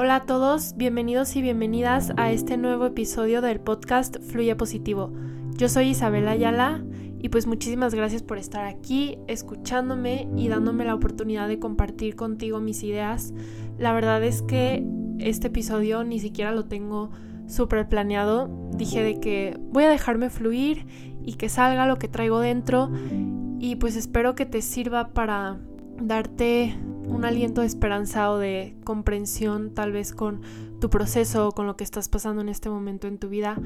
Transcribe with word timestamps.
Hola 0.00 0.14
a 0.14 0.26
todos, 0.26 0.76
bienvenidos 0.76 1.34
y 1.34 1.42
bienvenidas 1.42 2.12
a 2.16 2.30
este 2.30 2.56
nuevo 2.56 2.86
episodio 2.86 3.40
del 3.40 3.58
podcast 3.58 4.18
Fluye 4.22 4.54
Positivo. 4.54 5.12
Yo 5.56 5.68
soy 5.68 5.88
Isabela 5.88 6.30
Ayala 6.30 6.84
y 7.18 7.30
pues 7.30 7.48
muchísimas 7.48 7.96
gracias 7.96 8.22
por 8.22 8.38
estar 8.38 8.64
aquí, 8.64 9.18
escuchándome 9.26 10.28
y 10.36 10.46
dándome 10.46 10.84
la 10.84 10.94
oportunidad 10.94 11.48
de 11.48 11.58
compartir 11.58 12.14
contigo 12.14 12.60
mis 12.60 12.84
ideas. 12.84 13.34
La 13.76 13.92
verdad 13.92 14.22
es 14.22 14.42
que 14.42 14.86
este 15.18 15.48
episodio 15.48 16.04
ni 16.04 16.20
siquiera 16.20 16.52
lo 16.52 16.66
tengo 16.66 17.10
súper 17.48 17.88
planeado. 17.88 18.48
Dije 18.76 19.02
de 19.02 19.18
que 19.18 19.58
voy 19.72 19.82
a 19.82 19.90
dejarme 19.90 20.30
fluir 20.30 20.86
y 21.24 21.34
que 21.34 21.48
salga 21.48 21.88
lo 21.88 21.98
que 21.98 22.06
traigo 22.06 22.38
dentro 22.38 22.88
y 23.58 23.74
pues 23.74 23.96
espero 23.96 24.36
que 24.36 24.46
te 24.46 24.62
sirva 24.62 25.08
para 25.08 25.58
darte 26.00 26.78
un 27.08 27.24
aliento 27.24 27.62
de 27.62 27.66
esperanza 27.66 28.30
o 28.30 28.38
de 28.38 28.74
comprensión 28.84 29.70
tal 29.74 29.92
vez 29.92 30.12
con 30.12 30.40
tu 30.80 30.90
proceso 30.90 31.48
o 31.48 31.52
con 31.52 31.66
lo 31.66 31.76
que 31.76 31.84
estás 31.84 32.08
pasando 32.08 32.40
en 32.40 32.48
este 32.48 32.70
momento 32.70 33.06
en 33.06 33.18
tu 33.18 33.28
vida, 33.28 33.56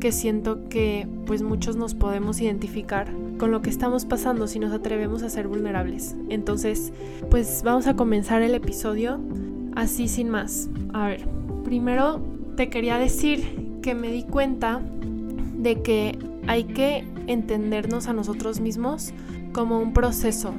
que 0.00 0.10
siento 0.12 0.68
que 0.68 1.08
pues 1.26 1.42
muchos 1.42 1.76
nos 1.76 1.94
podemos 1.94 2.40
identificar 2.40 3.12
con 3.38 3.52
lo 3.52 3.62
que 3.62 3.70
estamos 3.70 4.04
pasando 4.04 4.46
si 4.46 4.58
nos 4.58 4.72
atrevemos 4.72 5.22
a 5.22 5.30
ser 5.30 5.46
vulnerables. 5.46 6.16
Entonces, 6.28 6.92
pues 7.30 7.62
vamos 7.64 7.86
a 7.86 7.94
comenzar 7.94 8.42
el 8.42 8.54
episodio 8.54 9.20
así 9.76 10.08
sin 10.08 10.28
más. 10.28 10.68
A 10.92 11.06
ver, 11.06 11.28
primero 11.64 12.20
te 12.56 12.68
quería 12.68 12.98
decir 12.98 13.78
que 13.82 13.94
me 13.94 14.10
di 14.10 14.24
cuenta 14.24 14.82
de 15.56 15.82
que 15.82 16.18
hay 16.48 16.64
que 16.64 17.04
entendernos 17.26 18.08
a 18.08 18.12
nosotros 18.12 18.60
mismos 18.60 19.12
como 19.52 19.78
un 19.78 19.92
proceso, 19.92 20.54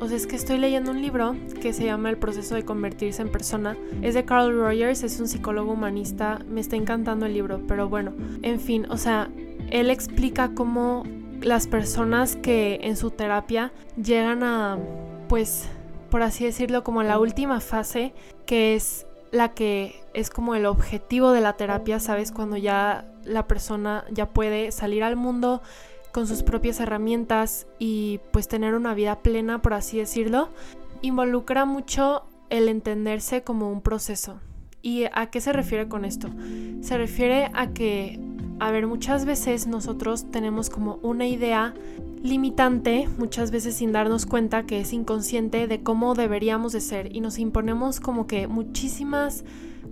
o 0.00 0.08
sea, 0.08 0.16
es 0.16 0.26
que 0.26 0.36
estoy 0.36 0.58
leyendo 0.58 0.90
un 0.90 1.00
libro 1.00 1.36
que 1.60 1.72
se 1.72 1.84
llama 1.84 2.10
El 2.10 2.18
proceso 2.18 2.54
de 2.54 2.64
convertirse 2.64 3.22
en 3.22 3.30
persona. 3.30 3.76
Es 4.02 4.14
de 4.14 4.24
Carl 4.24 4.56
Rogers, 4.56 5.02
es 5.02 5.20
un 5.20 5.28
psicólogo 5.28 5.72
humanista. 5.72 6.40
Me 6.48 6.60
está 6.60 6.76
encantando 6.76 7.26
el 7.26 7.34
libro, 7.34 7.60
pero 7.66 7.88
bueno, 7.88 8.12
en 8.42 8.60
fin, 8.60 8.86
o 8.90 8.96
sea, 8.96 9.30
él 9.70 9.90
explica 9.90 10.54
cómo 10.54 11.04
las 11.40 11.66
personas 11.66 12.36
que 12.36 12.80
en 12.82 12.96
su 12.96 13.10
terapia 13.10 13.72
llegan 13.96 14.42
a, 14.42 14.78
pues, 15.28 15.68
por 16.10 16.22
así 16.22 16.44
decirlo, 16.44 16.84
como 16.84 17.02
la 17.02 17.18
última 17.18 17.60
fase, 17.60 18.14
que 18.46 18.74
es 18.74 19.06
la 19.30 19.52
que 19.52 20.00
es 20.14 20.30
como 20.30 20.54
el 20.54 20.64
objetivo 20.64 21.32
de 21.32 21.40
la 21.40 21.54
terapia, 21.54 21.98
¿sabes? 21.98 22.30
Cuando 22.30 22.56
ya 22.56 23.10
la 23.24 23.48
persona 23.48 24.04
ya 24.10 24.30
puede 24.30 24.70
salir 24.70 25.02
al 25.02 25.16
mundo 25.16 25.60
con 26.14 26.28
sus 26.28 26.44
propias 26.44 26.78
herramientas 26.78 27.66
y 27.80 28.20
pues 28.32 28.46
tener 28.46 28.76
una 28.76 28.94
vida 28.94 29.18
plena, 29.18 29.60
por 29.60 29.74
así 29.74 29.98
decirlo, 29.98 30.48
involucra 31.02 31.64
mucho 31.64 32.22
el 32.50 32.68
entenderse 32.68 33.42
como 33.42 33.68
un 33.68 33.80
proceso. 33.80 34.38
¿Y 34.80 35.06
a 35.12 35.26
qué 35.32 35.40
se 35.40 35.52
refiere 35.52 35.88
con 35.88 36.04
esto? 36.04 36.30
Se 36.82 36.96
refiere 36.96 37.50
a 37.52 37.72
que, 37.72 38.20
a 38.60 38.70
ver, 38.70 38.86
muchas 38.86 39.24
veces 39.24 39.66
nosotros 39.66 40.30
tenemos 40.30 40.70
como 40.70 41.00
una 41.02 41.26
idea 41.26 41.74
limitante, 42.22 43.08
muchas 43.18 43.50
veces 43.50 43.74
sin 43.74 43.90
darnos 43.90 44.24
cuenta 44.24 44.66
que 44.66 44.80
es 44.80 44.92
inconsciente 44.92 45.66
de 45.66 45.82
cómo 45.82 46.14
deberíamos 46.14 46.72
de 46.72 46.80
ser 46.80 47.14
y 47.14 47.22
nos 47.22 47.40
imponemos 47.40 47.98
como 47.98 48.28
que 48.28 48.46
muchísimas 48.46 49.44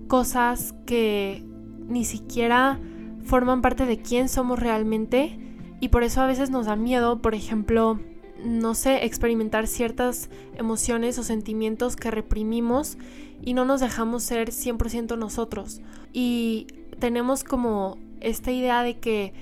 cosas 0.07 0.73
que 0.87 1.43
ni 1.89 2.05
siquiera 2.05 2.79
forman 3.25 3.61
parte 3.61 3.87
de 3.87 3.99
quién 3.99 4.29
somos 4.29 4.61
realmente 4.61 5.52
y 5.83 5.89
por 5.89 6.05
eso 6.05 6.21
a 6.21 6.29
veces 6.29 6.49
nos 6.49 6.67
da 6.67 6.77
miedo, 6.77 7.21
por 7.21 7.35
ejemplo, 7.35 7.99
no 8.45 8.77
sé, 8.77 9.05
experimentar 9.05 9.67
ciertas 9.67 10.31
emociones 10.55 11.19
o 11.19 11.25
sentimientos 11.25 11.97
que 11.97 12.13
reprimimos 12.13 12.97
y 13.43 13.53
no 13.53 13.65
nos 13.65 13.81
dejamos 13.81 14.23
ser 14.23 14.51
100% 14.51 15.19
nosotros. 15.19 15.81
Y 16.13 16.69
tenemos 17.01 17.43
como 17.43 17.99
esta 18.21 18.53
idea 18.53 18.85
de 18.85 19.01
que 19.01 19.35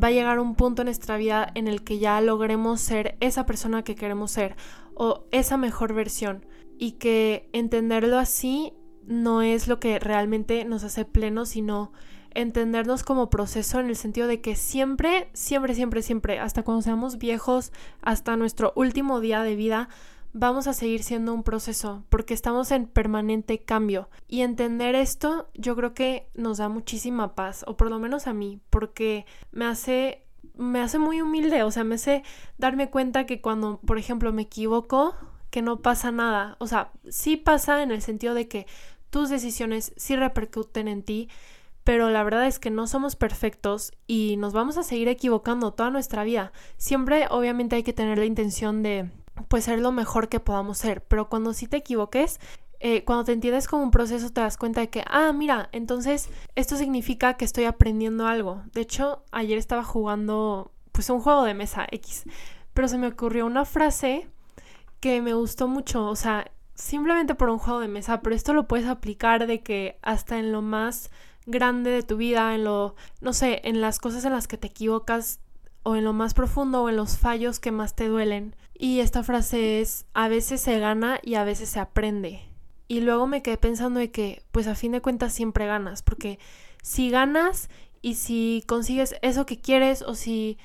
va 0.00 0.06
a 0.06 0.12
llegar 0.12 0.38
un 0.38 0.54
punto 0.54 0.82
en 0.82 0.86
nuestra 0.86 1.16
vida 1.16 1.50
en 1.56 1.66
el 1.66 1.82
que 1.82 1.98
ya 1.98 2.20
logremos 2.20 2.80
ser 2.80 3.16
esa 3.18 3.44
persona 3.44 3.82
que 3.82 3.96
queremos 3.96 4.30
ser 4.30 4.54
o 4.94 5.24
esa 5.32 5.56
mejor 5.56 5.94
versión 5.94 6.46
y 6.78 6.92
que 6.92 7.48
entenderlo 7.52 8.18
así 8.20 8.72
no 9.04 9.42
es 9.42 9.66
lo 9.66 9.80
que 9.80 9.98
realmente 9.98 10.64
nos 10.64 10.84
hace 10.84 11.04
plenos, 11.04 11.48
sino 11.48 11.90
entendernos 12.40 13.02
como 13.02 13.30
proceso 13.30 13.80
en 13.80 13.88
el 13.88 13.96
sentido 13.96 14.26
de 14.26 14.40
que 14.40 14.54
siempre, 14.54 15.28
siempre, 15.32 15.74
siempre, 15.74 16.02
siempre, 16.02 16.38
hasta 16.38 16.62
cuando 16.62 16.82
seamos 16.82 17.18
viejos, 17.18 17.72
hasta 18.02 18.36
nuestro 18.36 18.72
último 18.76 19.20
día 19.20 19.42
de 19.42 19.56
vida, 19.56 19.88
vamos 20.32 20.66
a 20.66 20.72
seguir 20.72 21.02
siendo 21.02 21.34
un 21.34 21.42
proceso 21.42 22.04
porque 22.10 22.34
estamos 22.34 22.70
en 22.70 22.86
permanente 22.86 23.60
cambio. 23.64 24.08
Y 24.28 24.42
entender 24.42 24.94
esto 24.94 25.50
yo 25.54 25.74
creo 25.74 25.94
que 25.94 26.28
nos 26.34 26.58
da 26.58 26.68
muchísima 26.68 27.34
paz, 27.34 27.64
o 27.66 27.76
por 27.76 27.90
lo 27.90 27.98
menos 27.98 28.26
a 28.26 28.32
mí, 28.32 28.60
porque 28.70 29.26
me 29.52 29.66
hace 29.66 30.24
me 30.56 30.80
hace 30.80 30.98
muy 30.98 31.20
humilde, 31.20 31.62
o 31.62 31.70
sea, 31.70 31.84
me 31.84 31.96
hace 31.96 32.24
darme 32.56 32.90
cuenta 32.90 33.26
que 33.26 33.40
cuando, 33.40 33.80
por 33.80 33.96
ejemplo, 33.96 34.32
me 34.32 34.42
equivoco, 34.42 35.14
que 35.50 35.62
no 35.62 35.80
pasa 35.82 36.10
nada. 36.12 36.56
O 36.58 36.66
sea, 36.66 36.90
sí 37.08 37.36
pasa 37.36 37.82
en 37.82 37.90
el 37.90 38.02
sentido 38.02 38.34
de 38.34 38.48
que 38.48 38.66
tus 39.10 39.30
decisiones 39.30 39.92
sí 39.96 40.16
repercuten 40.16 40.88
en 40.88 41.02
ti, 41.02 41.28
pero 41.88 42.10
la 42.10 42.22
verdad 42.22 42.46
es 42.46 42.58
que 42.58 42.68
no 42.70 42.86
somos 42.86 43.16
perfectos 43.16 43.92
y 44.06 44.36
nos 44.36 44.52
vamos 44.52 44.76
a 44.76 44.82
seguir 44.82 45.08
equivocando 45.08 45.72
toda 45.72 45.88
nuestra 45.88 46.22
vida. 46.22 46.52
Siempre 46.76 47.26
obviamente 47.30 47.76
hay 47.76 47.82
que 47.82 47.94
tener 47.94 48.18
la 48.18 48.26
intención 48.26 48.82
de 48.82 49.10
pues 49.48 49.64
ser 49.64 49.78
lo 49.78 49.90
mejor 49.90 50.28
que 50.28 50.38
podamos 50.38 50.76
ser, 50.76 51.02
pero 51.04 51.30
cuando 51.30 51.54
sí 51.54 51.66
te 51.66 51.78
equivoques, 51.78 52.40
eh, 52.78 53.04
cuando 53.06 53.24
te 53.24 53.32
entiendes 53.32 53.68
como 53.68 53.84
un 53.84 53.90
proceso 53.90 54.28
te 54.28 54.42
das 54.42 54.58
cuenta 54.58 54.82
de 54.82 54.90
que, 54.90 55.02
ah, 55.06 55.32
mira, 55.32 55.70
entonces 55.72 56.28
esto 56.56 56.76
significa 56.76 57.38
que 57.38 57.46
estoy 57.46 57.64
aprendiendo 57.64 58.26
algo. 58.26 58.60
De 58.74 58.82
hecho, 58.82 59.22
ayer 59.32 59.56
estaba 59.56 59.82
jugando 59.82 60.70
pues 60.92 61.08
un 61.08 61.20
juego 61.20 61.44
de 61.44 61.54
mesa 61.54 61.86
X, 61.90 62.24
pero 62.74 62.88
se 62.88 62.98
me 62.98 63.06
ocurrió 63.06 63.46
una 63.46 63.64
frase 63.64 64.28
que 65.00 65.22
me 65.22 65.32
gustó 65.32 65.68
mucho, 65.68 66.04
o 66.04 66.16
sea, 66.16 66.50
simplemente 66.74 67.34
por 67.34 67.48
un 67.48 67.58
juego 67.58 67.80
de 67.80 67.88
mesa, 67.88 68.20
pero 68.20 68.36
esto 68.36 68.52
lo 68.52 68.68
puedes 68.68 68.86
aplicar 68.86 69.46
de 69.46 69.62
que 69.62 69.98
hasta 70.02 70.38
en 70.38 70.52
lo 70.52 70.60
más 70.60 71.10
grande 71.48 71.90
de 71.90 72.02
tu 72.02 72.16
vida, 72.16 72.54
en 72.54 72.64
lo, 72.64 72.94
no 73.20 73.32
sé, 73.32 73.60
en 73.64 73.80
las 73.80 73.98
cosas 73.98 74.24
en 74.24 74.32
las 74.32 74.46
que 74.46 74.58
te 74.58 74.68
equivocas 74.68 75.40
o 75.82 75.96
en 75.96 76.04
lo 76.04 76.12
más 76.12 76.34
profundo 76.34 76.82
o 76.82 76.88
en 76.88 76.96
los 76.96 77.18
fallos 77.18 77.58
que 77.58 77.72
más 77.72 77.96
te 77.96 78.08
duelen. 78.08 78.54
Y 78.74 79.00
esta 79.00 79.22
frase 79.22 79.80
es, 79.80 80.06
a 80.14 80.28
veces 80.28 80.60
se 80.60 80.78
gana 80.78 81.18
y 81.22 81.34
a 81.34 81.44
veces 81.44 81.70
se 81.70 81.80
aprende. 81.80 82.42
Y 82.86 83.00
luego 83.00 83.26
me 83.26 83.42
quedé 83.42 83.56
pensando 83.56 83.98
de 83.98 84.10
que, 84.10 84.44
pues 84.52 84.66
a 84.66 84.74
fin 84.74 84.92
de 84.92 85.00
cuentas 85.00 85.32
siempre 85.32 85.66
ganas, 85.66 86.02
porque 86.02 86.38
si 86.82 87.10
ganas 87.10 87.68
y 88.00 88.14
si 88.14 88.62
consigues 88.66 89.16
eso 89.22 89.46
que 89.46 89.60
quieres 89.60 90.02
o 90.02 90.14
si 90.14 90.58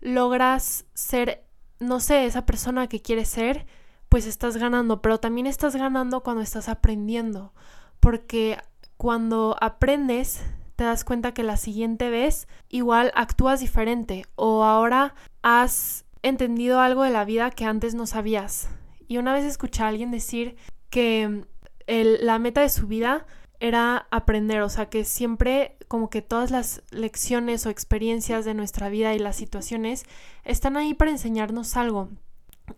logras 0.00 0.86
ser, 0.94 1.44
no 1.78 2.00
sé, 2.00 2.24
esa 2.24 2.46
persona 2.46 2.88
que 2.88 3.02
quieres 3.02 3.28
ser, 3.28 3.66
pues 4.08 4.26
estás 4.26 4.56
ganando, 4.56 5.02
pero 5.02 5.18
también 5.18 5.46
estás 5.46 5.76
ganando 5.76 6.22
cuando 6.22 6.42
estás 6.42 6.68
aprendiendo, 6.68 7.52
porque 8.00 8.58
cuando 8.98 9.56
aprendes, 9.60 10.42
te 10.76 10.84
das 10.84 11.04
cuenta 11.04 11.32
que 11.32 11.44
la 11.44 11.56
siguiente 11.56 12.10
vez 12.10 12.46
igual 12.68 13.12
actúas 13.14 13.60
diferente 13.60 14.26
o 14.34 14.64
ahora 14.64 15.14
has 15.42 16.04
entendido 16.22 16.80
algo 16.80 17.04
de 17.04 17.10
la 17.10 17.24
vida 17.24 17.50
que 17.50 17.64
antes 17.64 17.94
no 17.94 18.06
sabías. 18.06 18.68
Y 19.06 19.18
una 19.18 19.32
vez 19.32 19.44
escuché 19.44 19.84
a 19.84 19.88
alguien 19.88 20.10
decir 20.10 20.56
que 20.90 21.46
la 21.86 22.38
meta 22.38 22.60
de 22.60 22.68
su 22.68 22.86
vida 22.86 23.24
era 23.60 24.06
aprender, 24.10 24.62
o 24.62 24.68
sea 24.68 24.86
que 24.90 25.04
siempre 25.04 25.76
como 25.86 26.10
que 26.10 26.20
todas 26.20 26.50
las 26.50 26.82
lecciones 26.90 27.66
o 27.66 27.70
experiencias 27.70 28.44
de 28.44 28.54
nuestra 28.54 28.88
vida 28.88 29.14
y 29.14 29.18
las 29.18 29.36
situaciones 29.36 30.04
están 30.44 30.76
ahí 30.76 30.92
para 30.92 31.12
enseñarnos 31.12 31.76
algo. 31.76 32.10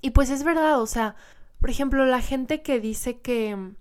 Y 0.01 0.11
pues 0.11 0.31
es 0.31 0.45
verdad, 0.45 0.81
o 0.81 0.87
sea, 0.87 1.17
por 1.61 1.71
ejemplo, 1.71 2.05
la 2.05 2.21
gente 2.21 2.63
que 2.63 2.79
dice 2.79 3.21
que 3.21 3.73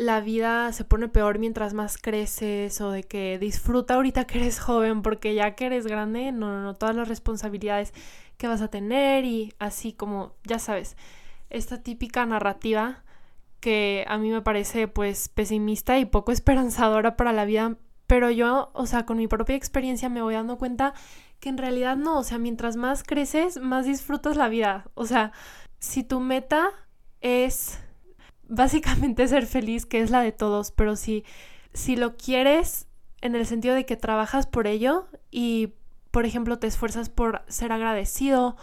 la 0.00 0.22
vida 0.22 0.72
se 0.72 0.86
pone 0.86 1.08
peor 1.08 1.38
mientras 1.38 1.74
más 1.74 1.98
creces 1.98 2.80
o 2.80 2.90
de 2.90 3.02
que 3.02 3.38
disfruta 3.38 3.94
ahorita 3.94 4.24
que 4.24 4.38
eres 4.38 4.58
joven 4.58 5.02
porque 5.02 5.34
ya 5.34 5.54
que 5.54 5.66
eres 5.66 5.86
grande, 5.86 6.32
no, 6.32 6.50
no, 6.50 6.62
no, 6.62 6.74
todas 6.74 6.96
las 6.96 7.06
responsabilidades 7.06 7.92
que 8.38 8.48
vas 8.48 8.62
a 8.62 8.68
tener 8.68 9.26
y 9.26 9.52
así 9.58 9.92
como, 9.92 10.32
ya 10.44 10.58
sabes, 10.58 10.96
esta 11.50 11.82
típica 11.82 12.24
narrativa 12.24 13.04
que 13.60 14.06
a 14.08 14.16
mí 14.16 14.30
me 14.30 14.40
parece 14.40 14.88
pues 14.88 15.28
pesimista 15.28 15.98
y 15.98 16.06
poco 16.06 16.32
esperanzadora 16.32 17.14
para 17.18 17.34
la 17.34 17.44
vida, 17.44 17.76
pero 18.06 18.30
yo, 18.30 18.70
o 18.72 18.86
sea, 18.86 19.04
con 19.04 19.18
mi 19.18 19.28
propia 19.28 19.56
experiencia 19.56 20.08
me 20.08 20.22
voy 20.22 20.32
dando 20.32 20.56
cuenta 20.56 20.94
que 21.40 21.50
en 21.50 21.58
realidad 21.58 21.98
no, 21.98 22.20
o 22.20 22.24
sea, 22.24 22.38
mientras 22.38 22.76
más 22.76 23.02
creces, 23.02 23.60
más 23.60 23.84
disfrutas 23.84 24.38
la 24.38 24.48
vida, 24.48 24.88
o 24.94 25.04
sea, 25.04 25.32
si 25.78 26.04
tu 26.04 26.20
meta 26.20 26.70
es 27.20 27.78
básicamente 28.50 29.26
ser 29.28 29.46
feliz, 29.46 29.86
que 29.86 30.00
es 30.02 30.10
la 30.10 30.20
de 30.20 30.32
todos, 30.32 30.72
pero 30.72 30.96
si, 30.96 31.24
si 31.72 31.96
lo 31.96 32.16
quieres 32.16 32.86
en 33.22 33.34
el 33.34 33.46
sentido 33.46 33.74
de 33.74 33.86
que 33.86 33.96
trabajas 33.96 34.46
por 34.46 34.66
ello 34.66 35.06
y, 35.30 35.72
por 36.10 36.26
ejemplo, 36.26 36.58
te 36.58 36.66
esfuerzas 36.66 37.08
por 37.08 37.42
ser 37.48 37.72
agradecido 37.72 38.56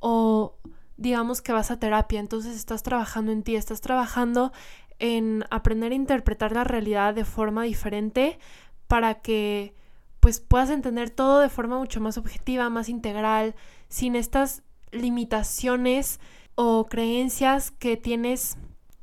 o 0.00 0.56
digamos 0.96 1.42
que 1.42 1.52
vas 1.52 1.70
a 1.70 1.78
terapia, 1.78 2.20
entonces 2.20 2.56
estás 2.56 2.82
trabajando 2.82 3.32
en 3.32 3.42
ti, 3.42 3.56
estás 3.56 3.80
trabajando 3.80 4.52
en 4.98 5.44
aprender 5.50 5.92
a 5.92 5.96
interpretar 5.96 6.52
la 6.52 6.64
realidad 6.64 7.14
de 7.14 7.24
forma 7.24 7.64
diferente 7.64 8.38
para 8.86 9.20
que 9.20 9.74
pues 10.20 10.38
puedas 10.38 10.70
entender 10.70 11.10
todo 11.10 11.40
de 11.40 11.48
forma 11.48 11.78
mucho 11.78 12.00
más 12.00 12.16
objetiva, 12.18 12.70
más 12.70 12.88
integral, 12.88 13.56
sin 13.88 14.14
estas 14.14 14.62
limitaciones 14.92 16.20
o 16.54 16.86
creencias 16.86 17.72
que 17.72 17.96
tienes 17.96 18.56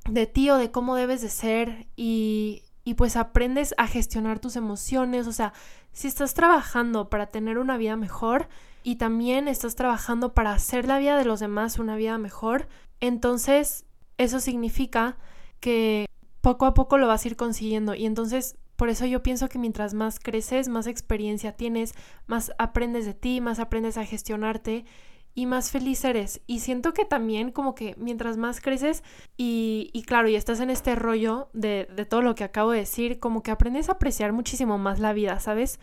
de 0.08 0.28
ti 0.28 0.50
o 0.50 0.58
de 0.58 0.72
cómo 0.72 0.96
debes 0.96 1.22
de 1.22 1.30
ser 1.30 1.88
y, 1.96 2.64
y 2.84 2.96
pues 2.96 3.16
aprendes 3.16 3.74
a 3.78 3.88
gestionar 3.88 4.40
tus 4.40 4.56
emociones, 4.56 5.28
o 5.28 5.32
sea, 5.32 5.54
si 5.92 6.08
estás 6.08 6.34
trabajando 6.34 7.10
para 7.10 7.28
tener 7.28 7.58
una 7.58 7.78
vida 7.78 7.96
mejor 7.96 8.48
y 8.84 8.96
también 8.96 9.48
estás 9.48 9.76
trabajando 9.76 10.34
para 10.34 10.54
hacer 10.54 10.88
la 10.88 10.98
vida 10.98 11.18
de 11.18 11.26
los 11.26 11.40
demás 11.40 11.80
una 11.80 11.96
vida 11.96 12.18
mejor, 12.18 12.68
entonces 13.00 13.86
eso 14.18 14.40
significa 14.40 15.18
que 15.60 16.06
poco 16.42 16.66
a 16.66 16.74
poco 16.74 16.98
lo 16.98 17.08
vas 17.08 17.26
a 17.26 17.28
ir 17.28 17.36
consiguiendo. 17.36 17.96
Y 17.96 18.06
entonces 18.06 18.56
por 18.80 18.88
eso 18.88 19.06
yo 19.06 19.22
pienso 19.22 19.50
que 19.50 19.60
mientras 19.60 19.94
más 19.94 20.20
creces, 20.20 20.70
más 20.70 20.88
experiencia 20.88 21.52
tienes, 21.52 21.94
más 22.28 22.54
aprendes 22.58 23.06
de 23.06 23.14
ti, 23.14 23.42
más 23.42 23.60
aprendes 23.60 23.98
a 23.98 24.06
gestionarte 24.06 24.86
y 25.40 25.46
más 25.46 25.72
feliz 25.72 26.04
eres. 26.04 26.42
Y 26.48 26.60
siento 26.60 26.94
que 26.94 27.06
también 27.06 27.52
como 27.52 27.74
que 27.74 27.96
mientras 27.98 28.36
más 28.36 28.60
creces 28.60 29.04
y, 29.38 29.90
y 29.94 30.04
claro, 30.04 30.28
y 30.28 30.36
estás 30.36 30.60
en 30.60 30.70
este 30.70 30.96
rollo 30.96 31.48
de, 31.54 31.88
de, 31.96 32.04
todo 32.04 32.22
lo 32.22 32.36
que 32.36 32.44
acabo 32.44 32.72
de 32.72 32.80
decir, 32.80 33.20
como 33.22 33.42
que 33.42 33.52
aprendes 33.52 33.88
a 33.88 33.94
apreciar 33.94 34.34
muchísimo 34.34 34.78
más 34.78 35.00
la 35.00 35.14
vida, 35.14 35.40
¿sabes? 35.40 35.80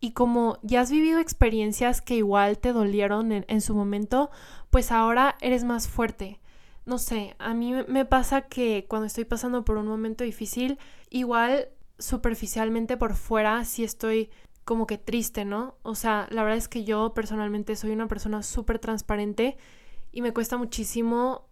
Y 0.00 0.14
como 0.14 0.58
ya 0.62 0.80
has 0.80 0.90
vivido 0.90 1.20
experiencias 1.20 2.02
que 2.02 2.16
igual 2.16 2.58
te 2.58 2.72
dolieron 2.72 3.30
en, 3.30 3.44
en 3.46 3.60
su 3.60 3.72
momento, 3.72 4.30
pues 4.68 4.90
ahora 4.90 5.36
eres 5.40 5.62
más 5.62 5.86
fuerte. 5.86 6.40
No 6.84 6.98
sé, 6.98 7.36
a 7.38 7.54
mí 7.54 7.74
me 7.86 8.04
pasa 8.04 8.42
que 8.48 8.86
cuando 8.88 9.06
estoy 9.06 9.26
pasando 9.26 9.64
por 9.64 9.76
un 9.76 9.86
momento 9.86 10.24
difícil, 10.24 10.76
igual 11.08 11.68
superficialmente 12.00 12.96
por 12.96 13.14
fuera 13.14 13.64
sí 13.64 13.84
estoy 13.84 14.30
como 14.68 14.86
que 14.86 14.98
triste, 14.98 15.46
¿no? 15.46 15.76
O 15.82 15.94
sea, 15.94 16.26
la 16.28 16.42
verdad 16.42 16.58
es 16.58 16.68
que 16.68 16.84
yo 16.84 17.14
personalmente 17.14 17.74
soy 17.74 17.90
una 17.92 18.06
persona 18.06 18.42
súper 18.42 18.78
transparente 18.78 19.56
y 20.12 20.20
me 20.20 20.34
cuesta 20.34 20.58
muchísimo, 20.58 21.48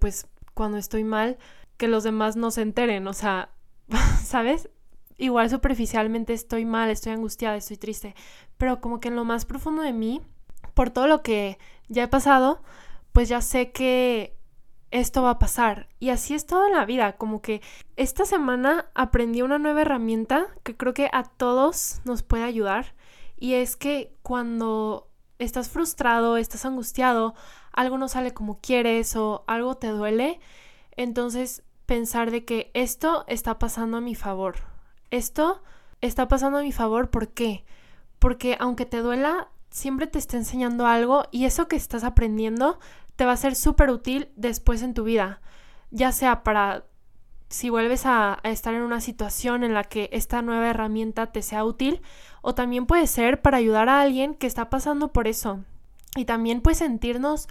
pues, 0.00 0.26
cuando 0.52 0.76
estoy 0.76 1.04
mal, 1.04 1.38
que 1.76 1.86
los 1.86 2.02
demás 2.02 2.34
no 2.34 2.50
se 2.50 2.62
enteren, 2.62 3.06
o 3.06 3.12
sea, 3.12 3.50
¿sabes? 4.24 4.68
Igual 5.16 5.48
superficialmente 5.48 6.32
estoy 6.32 6.64
mal, 6.64 6.90
estoy 6.90 7.12
angustiada, 7.12 7.54
estoy 7.54 7.76
triste, 7.76 8.16
pero 8.58 8.80
como 8.80 8.98
que 8.98 9.10
en 9.10 9.14
lo 9.14 9.24
más 9.24 9.44
profundo 9.44 9.82
de 9.82 9.92
mí, 9.92 10.20
por 10.74 10.90
todo 10.90 11.06
lo 11.06 11.22
que 11.22 11.58
ya 11.86 12.02
he 12.02 12.08
pasado, 12.08 12.64
pues 13.12 13.28
ya 13.28 13.42
sé 13.42 13.70
que 13.70 14.35
esto 15.00 15.22
va 15.22 15.30
a 15.30 15.38
pasar. 15.38 15.88
Y 15.98 16.10
así 16.10 16.34
es 16.34 16.46
todo 16.46 16.66
en 16.66 16.72
la 16.72 16.86
vida, 16.86 17.16
como 17.16 17.42
que 17.42 17.60
esta 17.96 18.24
semana 18.24 18.86
aprendí 18.94 19.42
una 19.42 19.58
nueva 19.58 19.82
herramienta 19.82 20.46
que 20.62 20.76
creo 20.76 20.94
que 20.94 21.10
a 21.12 21.24
todos 21.24 22.00
nos 22.04 22.22
puede 22.22 22.44
ayudar. 22.44 22.94
Y 23.36 23.54
es 23.54 23.76
que 23.76 24.16
cuando 24.22 25.10
estás 25.38 25.68
frustrado, 25.68 26.38
estás 26.38 26.64
angustiado, 26.64 27.34
algo 27.72 27.98
no 27.98 28.08
sale 28.08 28.32
como 28.32 28.60
quieres 28.60 29.16
o 29.16 29.44
algo 29.46 29.76
te 29.76 29.88
duele, 29.88 30.40
entonces 30.92 31.62
pensar 31.84 32.30
de 32.30 32.46
que 32.46 32.70
esto 32.72 33.24
está 33.28 33.58
pasando 33.58 33.98
a 33.98 34.00
mi 34.00 34.14
favor. 34.14 34.56
Esto 35.10 35.62
está 36.00 36.26
pasando 36.26 36.58
a 36.58 36.62
mi 36.62 36.72
favor, 36.72 37.10
¿por 37.10 37.28
qué? 37.28 37.66
Porque 38.18 38.56
aunque 38.58 38.86
te 38.86 38.98
duela, 39.02 39.48
siempre 39.68 40.06
te 40.06 40.18
está 40.18 40.38
enseñando 40.38 40.86
algo 40.86 41.24
y 41.30 41.44
eso 41.44 41.68
que 41.68 41.76
estás 41.76 42.02
aprendiendo 42.02 42.78
te 43.16 43.24
va 43.24 43.32
a 43.32 43.36
ser 43.36 43.56
súper 43.56 43.90
útil 43.90 44.28
después 44.36 44.82
en 44.82 44.94
tu 44.94 45.04
vida, 45.04 45.40
ya 45.90 46.12
sea 46.12 46.42
para 46.42 46.84
si 47.48 47.70
vuelves 47.70 48.06
a, 48.06 48.40
estar 48.42 48.74
en 48.74 48.82
una 48.82 49.00
situación 49.00 49.62
en 49.64 49.72
la 49.74 49.84
que 49.84 50.08
esta 50.12 50.42
nueva 50.42 50.68
herramienta 50.68 51.26
te 51.26 51.42
sea 51.42 51.64
útil, 51.64 52.02
o 52.42 52.54
también 52.54 52.86
puede 52.86 53.06
ser 53.06 53.40
para 53.40 53.58
ayudar 53.58 53.88
a 53.88 54.00
alguien 54.00 54.34
que 54.34 54.46
está 54.46 54.68
pasando 54.68 55.12
por 55.12 55.28
eso. 55.28 55.60
Y 56.16 56.24
también 56.24 56.60
pues 56.60 56.78
sentirnos 56.78 57.48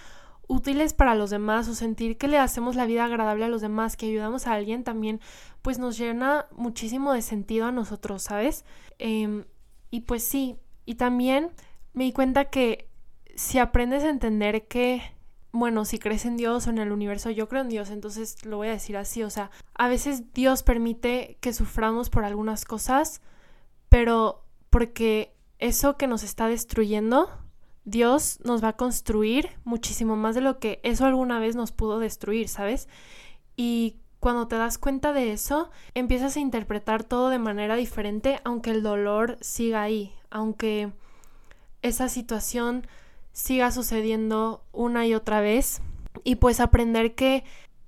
útiles 0.48 0.94
para 0.94 1.16
los 1.16 1.30
demás 1.30 1.68
o 1.68 1.76
sentir 1.76 2.18
que 2.18 2.28
le 2.28 2.38
hacemos 2.38 2.76
la 2.76 2.86
vida 2.86 3.06
agradable 3.06 3.46
a 3.46 3.50
los 3.50 3.62
demás, 3.62 3.96
que 3.96 4.08
ayudamos 4.08 4.48
a 4.48 4.54
alguien 4.54 4.84
también, 4.84 5.22
pues 5.62 5.80
nos 5.80 5.98
llena 5.98 6.48
muchísimo 6.52 7.14
de 7.14 7.22
sentido 7.22 7.66
a 7.66 7.72
nosotros, 7.72 8.24
¿sabes? 8.24 8.66
Em, 9.00 9.46
y 9.92 10.02
pues 10.02 10.24
sí, 10.24 10.58
y 10.86 10.96
también 10.96 11.52
me 11.94 12.04
di 12.04 12.12
cuenta 12.12 12.46
que 12.46 12.90
si 13.36 13.60
aprendes 13.60 14.04
a 14.04 14.10
entender 14.10 14.68
que 14.68 15.15
bueno, 15.56 15.86
si 15.86 16.00
crees 16.00 16.26
en 16.26 16.36
Dios 16.36 16.68
o 16.68 16.70
en 16.70 16.80
el 16.80 16.92
universo, 16.92 17.30
yo 17.30 17.48
creo 17.48 17.62
en 17.62 17.70
Dios, 17.70 17.90
entonces 17.90 18.46
lo 18.46 18.58
voy 18.58 18.68
a 18.68 18.72
decir 18.72 18.98
así, 18.98 19.24
o 19.24 19.30
sea, 19.30 19.52
a 19.74 19.88
veces 19.88 20.34
Dios 20.34 20.64
permite 20.64 21.38
que 21.40 21.54
suframos 21.54 22.10
por 22.10 22.26
algunas 22.26 22.66
cosas, 22.66 23.22
pero 23.88 24.44
porque 24.70 25.34
eso 25.60 25.96
que 25.98 26.08
nos 26.08 26.24
está 26.24 26.48
destruyendo, 26.48 27.30
Dios 27.86 28.40
nos 28.44 28.64
va 28.64 28.70
a 28.70 28.78
construir 28.78 29.50
muchísimo 29.64 30.18
más 30.18 30.36
de 30.36 30.42
lo 30.42 30.60
que 30.60 30.82
eso 30.84 31.06
alguna 31.06 31.40
vez 31.40 31.56
nos 31.56 31.72
pudo 31.72 32.00
destruir, 32.00 32.50
¿sabes? 32.50 32.90
Y 33.56 33.96
cuando 34.20 34.48
te 34.48 34.58
das 34.58 34.78
cuenta 34.78 35.14
de 35.14 35.32
eso, 35.32 35.70
empiezas 35.94 36.36
a 36.36 36.42
interpretar 36.42 37.06
todo 37.06 37.30
de 37.30 37.40
manera 37.40 37.76
diferente, 37.76 38.42
aunque 38.44 38.72
el 38.72 38.84
dolor 38.84 39.38
siga 39.40 39.84
ahí, 39.84 40.14
aunque 40.30 40.92
esa 41.82 42.10
situación 42.10 42.88
siga 43.36 43.70
sucediendo 43.72 44.64
una 44.72 45.06
y 45.06 45.14
otra 45.14 45.42
vez 45.42 45.82
y 46.24 46.36
pues 46.36 46.62
aprender 46.62 47.16
que, 47.16 47.44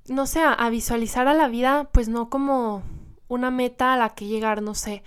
no 0.10 0.28
sé, 0.28 0.42
a 0.42 0.70
visualizar 0.70 1.30
a 1.30 1.34
la 1.34 1.48
vida 1.48 1.90
pues 1.94 2.10
no 2.10 2.30
como 2.30 2.84
una 3.30 3.50
meta 3.50 3.94
a 3.94 3.98
la 3.98 4.10
que 4.10 4.26
llegar, 4.26 4.62
no 4.62 4.76
sé, 4.76 5.04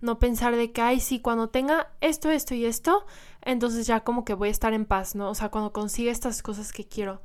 no 0.00 0.20
pensar 0.20 0.54
de 0.54 0.70
que, 0.70 0.80
ay, 0.80 1.00
sí, 1.00 1.18
cuando 1.18 1.48
tenga 1.48 1.88
esto, 2.00 2.30
esto 2.30 2.54
y 2.54 2.66
esto, 2.66 3.04
entonces 3.42 3.86
ya 3.88 4.00
como 4.00 4.24
que 4.24 4.34
voy 4.34 4.48
a 4.48 4.52
estar 4.52 4.72
en 4.74 4.86
paz, 4.86 5.16
¿no? 5.16 5.28
O 5.28 5.34
sea, 5.34 5.48
cuando 5.48 5.72
consiga 5.72 6.12
estas 6.12 6.40
cosas 6.40 6.72
que 6.72 6.86
quiero. 6.86 7.20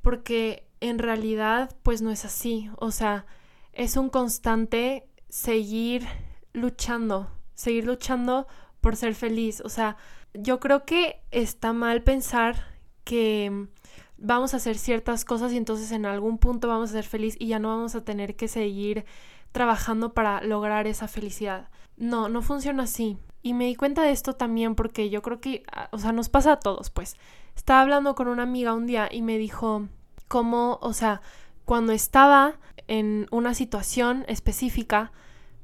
Porque 0.00 0.68
en 0.80 1.00
realidad, 1.00 1.74
pues 1.82 2.00
no 2.00 2.10
es 2.10 2.24
así. 2.24 2.70
O 2.78 2.92
sea, 2.92 3.26
es 3.72 3.96
un 3.96 4.08
constante 4.08 5.08
seguir 5.28 6.06
luchando, 6.52 7.28
seguir 7.54 7.84
luchando 7.84 8.46
por 8.80 8.96
ser 8.96 9.14
feliz. 9.14 9.60
O 9.64 9.68
sea, 9.68 9.96
yo 10.40 10.60
creo 10.60 10.84
que 10.84 11.20
está 11.30 11.72
mal 11.72 12.02
pensar 12.02 12.56
que 13.04 13.68
vamos 14.16 14.54
a 14.54 14.58
hacer 14.58 14.78
ciertas 14.78 15.24
cosas 15.24 15.52
y 15.52 15.56
entonces 15.56 15.90
en 15.92 16.06
algún 16.06 16.38
punto 16.38 16.68
vamos 16.68 16.90
a 16.90 16.94
ser 16.94 17.04
feliz 17.04 17.36
y 17.38 17.48
ya 17.48 17.58
no 17.58 17.68
vamos 17.68 17.94
a 17.94 18.04
tener 18.04 18.36
que 18.36 18.48
seguir 18.48 19.04
trabajando 19.52 20.14
para 20.14 20.40
lograr 20.42 20.86
esa 20.86 21.08
felicidad. 21.08 21.68
No, 21.96 22.28
no 22.28 22.42
funciona 22.42 22.84
así. 22.84 23.18
Y 23.42 23.54
me 23.54 23.66
di 23.66 23.74
cuenta 23.74 24.02
de 24.02 24.10
esto 24.10 24.34
también 24.34 24.74
porque 24.74 25.10
yo 25.10 25.22
creo 25.22 25.40
que, 25.40 25.64
ah, 25.72 25.88
o 25.92 25.98
sea, 25.98 26.12
nos 26.12 26.28
pasa 26.28 26.52
a 26.52 26.60
todos, 26.60 26.90
pues. 26.90 27.16
Estaba 27.56 27.80
hablando 27.80 28.14
con 28.14 28.28
una 28.28 28.44
amiga 28.44 28.74
un 28.74 28.86
día 28.86 29.08
y 29.10 29.22
me 29.22 29.38
dijo 29.38 29.88
cómo, 30.28 30.78
o 30.82 30.92
sea, 30.92 31.20
cuando 31.64 31.92
estaba 31.92 32.54
en 32.86 33.26
una 33.30 33.54
situación 33.54 34.24
específica, 34.28 35.12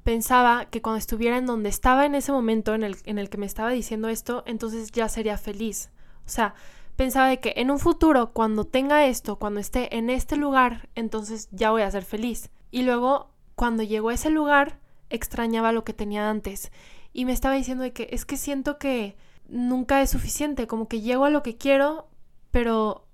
pensaba 0.05 0.67
que 0.67 0.83
cuando 0.83 0.99
estuviera 0.99 1.39
en 1.39 1.47
donde 1.47 1.71
estaba 1.71 2.07
en 2.07 2.15
ese 2.15 2.31
momento 2.31 2.75
en 2.75 2.85
el, 2.85 2.97
en 3.07 3.19
el 3.19 3.31
que 3.31 3.39
me 3.39 3.47
estaba 3.47 3.71
diciendo 3.71 4.09
esto, 4.09 4.45
entonces 4.47 4.93
ya 4.93 5.09
sería 5.09 5.39
feliz. 5.39 5.91
O 6.27 6.29
sea, 6.29 6.55
pensaba 6.95 7.29
de 7.29 7.41
que 7.41 7.55
en 7.57 7.71
un 7.71 7.79
futuro, 7.79 8.33
cuando 8.33 8.65
tenga 8.65 9.07
esto, 9.07 9.37
cuando 9.37 9.61
esté 9.61 9.97
en 9.97 10.11
este 10.11 10.37
lugar, 10.37 10.89
entonces 10.95 11.49
ya 11.51 11.71
voy 11.71 11.83
a 11.83 11.91
ser 11.91 12.05
feliz. 12.05 12.51
Y 12.71 12.83
luego, 12.83 13.31
cuando 13.55 13.83
llegó 13.83 14.11
a 14.11 14.15
ese 14.15 14.31
lugar, 14.31 14.79
extrañaba 15.09 15.73
lo 15.73 15.85
que 15.85 15.95
tenía 15.95 16.29
antes. 16.29 16.71
Y 17.13 17.25
me 17.25 17.33
estaba 17.33 17.55
diciendo 17.55 17.83
de 17.83 17.93
que 17.93 18.09
es 18.13 18.27
que 18.27 18.37
siento 18.37 18.79
que 18.79 19.17
nunca 19.49 20.03
es 20.03 20.11
suficiente, 20.11 20.67
como 20.67 20.87
que 20.87 21.01
llego 21.01 21.25
a 21.25 21.31
lo 21.31 21.43
que 21.43 21.57
quiero, 21.57 22.09
pero 22.51 23.07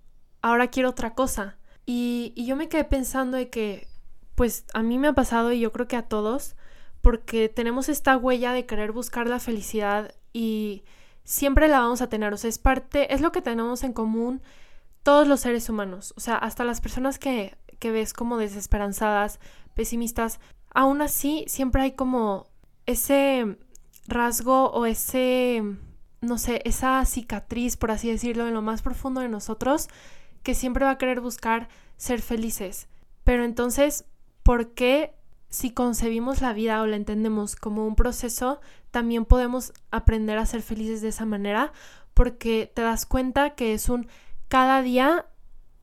ahora 0.42 0.68
quiero 0.68 0.90
otra 0.90 1.14
cosa. 1.14 1.56
Y, 1.86 2.32
y 2.34 2.46
yo 2.46 2.56
me 2.56 2.68
quedé 2.68 2.84
pensando 2.84 3.36
de 3.36 3.48
que, 3.48 3.86
pues 4.34 4.64
a 4.74 4.82
mí 4.82 4.98
me 4.98 5.08
ha 5.08 5.12
pasado 5.12 5.52
y 5.52 5.60
yo 5.60 5.70
creo 5.72 5.86
que 5.86 5.96
a 5.96 6.08
todos, 6.08 6.56
porque 7.02 7.48
tenemos 7.48 7.88
esta 7.88 8.16
huella 8.16 8.52
de 8.52 8.66
querer 8.66 8.92
buscar 8.92 9.26
la 9.26 9.40
felicidad 9.40 10.14
y 10.32 10.84
siempre 11.24 11.68
la 11.68 11.80
vamos 11.80 12.02
a 12.02 12.08
tener, 12.08 12.32
o 12.32 12.36
sea, 12.36 12.50
es 12.50 12.58
parte, 12.58 13.14
es 13.14 13.20
lo 13.20 13.32
que 13.32 13.42
tenemos 13.42 13.84
en 13.84 13.92
común 13.92 14.42
todos 15.02 15.26
los 15.26 15.40
seres 15.40 15.68
humanos, 15.68 16.12
o 16.16 16.20
sea, 16.20 16.36
hasta 16.36 16.64
las 16.64 16.80
personas 16.80 17.18
que, 17.18 17.56
que 17.78 17.90
ves 17.90 18.12
como 18.12 18.36
desesperanzadas, 18.36 19.40
pesimistas, 19.74 20.40
aún 20.72 21.02
así 21.02 21.44
siempre 21.48 21.82
hay 21.82 21.92
como 21.92 22.46
ese 22.86 23.56
rasgo 24.06 24.70
o 24.70 24.86
ese, 24.86 25.62
no 26.20 26.38
sé, 26.38 26.60
esa 26.64 27.04
cicatriz, 27.04 27.76
por 27.76 27.90
así 27.90 28.10
decirlo, 28.10 28.46
en 28.46 28.54
lo 28.54 28.62
más 28.62 28.82
profundo 28.82 29.20
de 29.20 29.28
nosotros, 29.28 29.88
que 30.42 30.54
siempre 30.54 30.84
va 30.84 30.92
a 30.92 30.98
querer 30.98 31.20
buscar 31.20 31.68
ser 31.96 32.22
felices. 32.22 32.88
Pero 33.24 33.44
entonces, 33.44 34.04
¿por 34.42 34.72
qué 34.72 35.14
si 35.50 35.72
concebimos 35.72 36.40
la 36.40 36.52
vida 36.52 36.80
o 36.80 36.86
la 36.86 36.96
entendemos 36.96 37.56
como 37.56 37.86
un 37.86 37.96
proceso, 37.96 38.60
también 38.90 39.24
podemos 39.24 39.72
aprender 39.90 40.38
a 40.38 40.46
ser 40.46 40.62
felices 40.62 41.02
de 41.02 41.08
esa 41.08 41.26
manera 41.26 41.72
porque 42.14 42.70
te 42.74 42.82
das 42.82 43.04
cuenta 43.04 43.50
que 43.50 43.74
es 43.74 43.88
un 43.88 44.08
cada 44.48 44.82
día 44.82 45.26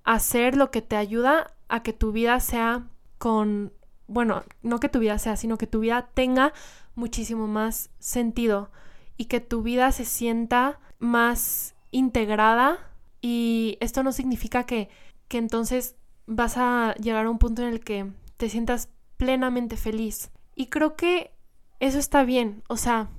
hacer 0.03 0.57
lo 0.57 0.71
que 0.71 0.81
te 0.81 0.95
ayuda 0.95 1.53
a 1.67 1.83
que 1.83 1.93
tu 1.93 2.11
vida 2.11 2.39
sea 2.39 2.87
con 3.17 3.73
bueno, 4.07 4.43
no 4.63 4.79
que 4.79 4.89
tu 4.89 4.99
vida 4.99 5.19
sea, 5.19 5.35
sino 5.35 5.57
que 5.57 5.67
tu 5.67 5.81
vida 5.81 6.09
tenga 6.13 6.53
muchísimo 6.95 7.47
más 7.47 7.89
sentido 7.99 8.71
y 9.17 9.25
que 9.25 9.41
tu 9.41 9.61
vida 9.61 9.91
se 9.91 10.05
sienta 10.05 10.79
más 10.99 11.75
integrada. 11.91 12.79
Y 13.21 13.77
esto 13.81 14.03
no 14.03 14.11
significa 14.11 14.65
que, 14.65 14.89
que 15.27 15.37
entonces 15.37 15.95
vas 16.25 16.57
a 16.57 16.95
llegar 16.95 17.25
a 17.25 17.29
un 17.29 17.39
punto 17.39 17.61
en 17.63 17.69
el 17.69 17.81
que 17.81 18.09
te 18.37 18.49
sientas 18.49 18.89
plenamente 19.17 19.77
feliz. 19.77 20.31
Y 20.55 20.67
creo 20.67 20.95
que 20.95 21.31
eso 21.79 21.99
está 21.99 22.23
bien, 22.23 22.63
o 22.67 22.77
sea, 22.77 23.09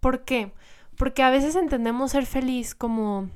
¿por 0.00 0.24
qué? 0.24 0.52
Porque 0.96 1.22
a 1.22 1.30
veces 1.30 1.56
entendemos 1.56 2.12
ser 2.12 2.26
feliz 2.26 2.74
como 2.74 3.30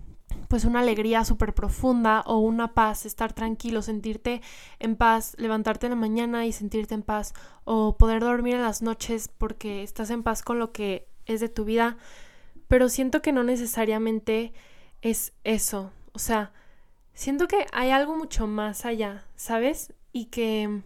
pues 0.48 0.64
una 0.64 0.80
alegría 0.80 1.24
súper 1.24 1.54
profunda 1.54 2.22
o 2.26 2.38
una 2.38 2.74
paz, 2.74 3.04
estar 3.04 3.32
tranquilo, 3.32 3.82
sentirte 3.82 4.40
en 4.78 4.96
paz, 4.96 5.34
levantarte 5.38 5.86
en 5.86 5.90
la 5.90 5.96
mañana 5.96 6.46
y 6.46 6.52
sentirte 6.52 6.94
en 6.94 7.02
paz 7.02 7.34
o 7.64 7.96
poder 7.98 8.20
dormir 8.22 8.54
en 8.56 8.62
las 8.62 8.82
noches 8.82 9.28
porque 9.28 9.82
estás 9.82 10.10
en 10.10 10.22
paz 10.22 10.42
con 10.42 10.58
lo 10.58 10.72
que 10.72 11.06
es 11.26 11.40
de 11.40 11.48
tu 11.48 11.64
vida, 11.64 11.98
pero 12.66 12.88
siento 12.88 13.20
que 13.20 13.32
no 13.32 13.44
necesariamente 13.44 14.52
es 15.02 15.32
eso, 15.44 15.92
o 16.12 16.18
sea, 16.18 16.52
siento 17.12 17.46
que 17.46 17.66
hay 17.72 17.90
algo 17.90 18.16
mucho 18.16 18.46
más 18.46 18.84
allá, 18.84 19.24
¿sabes? 19.36 19.92
Y 20.12 20.26
que, 20.26 20.82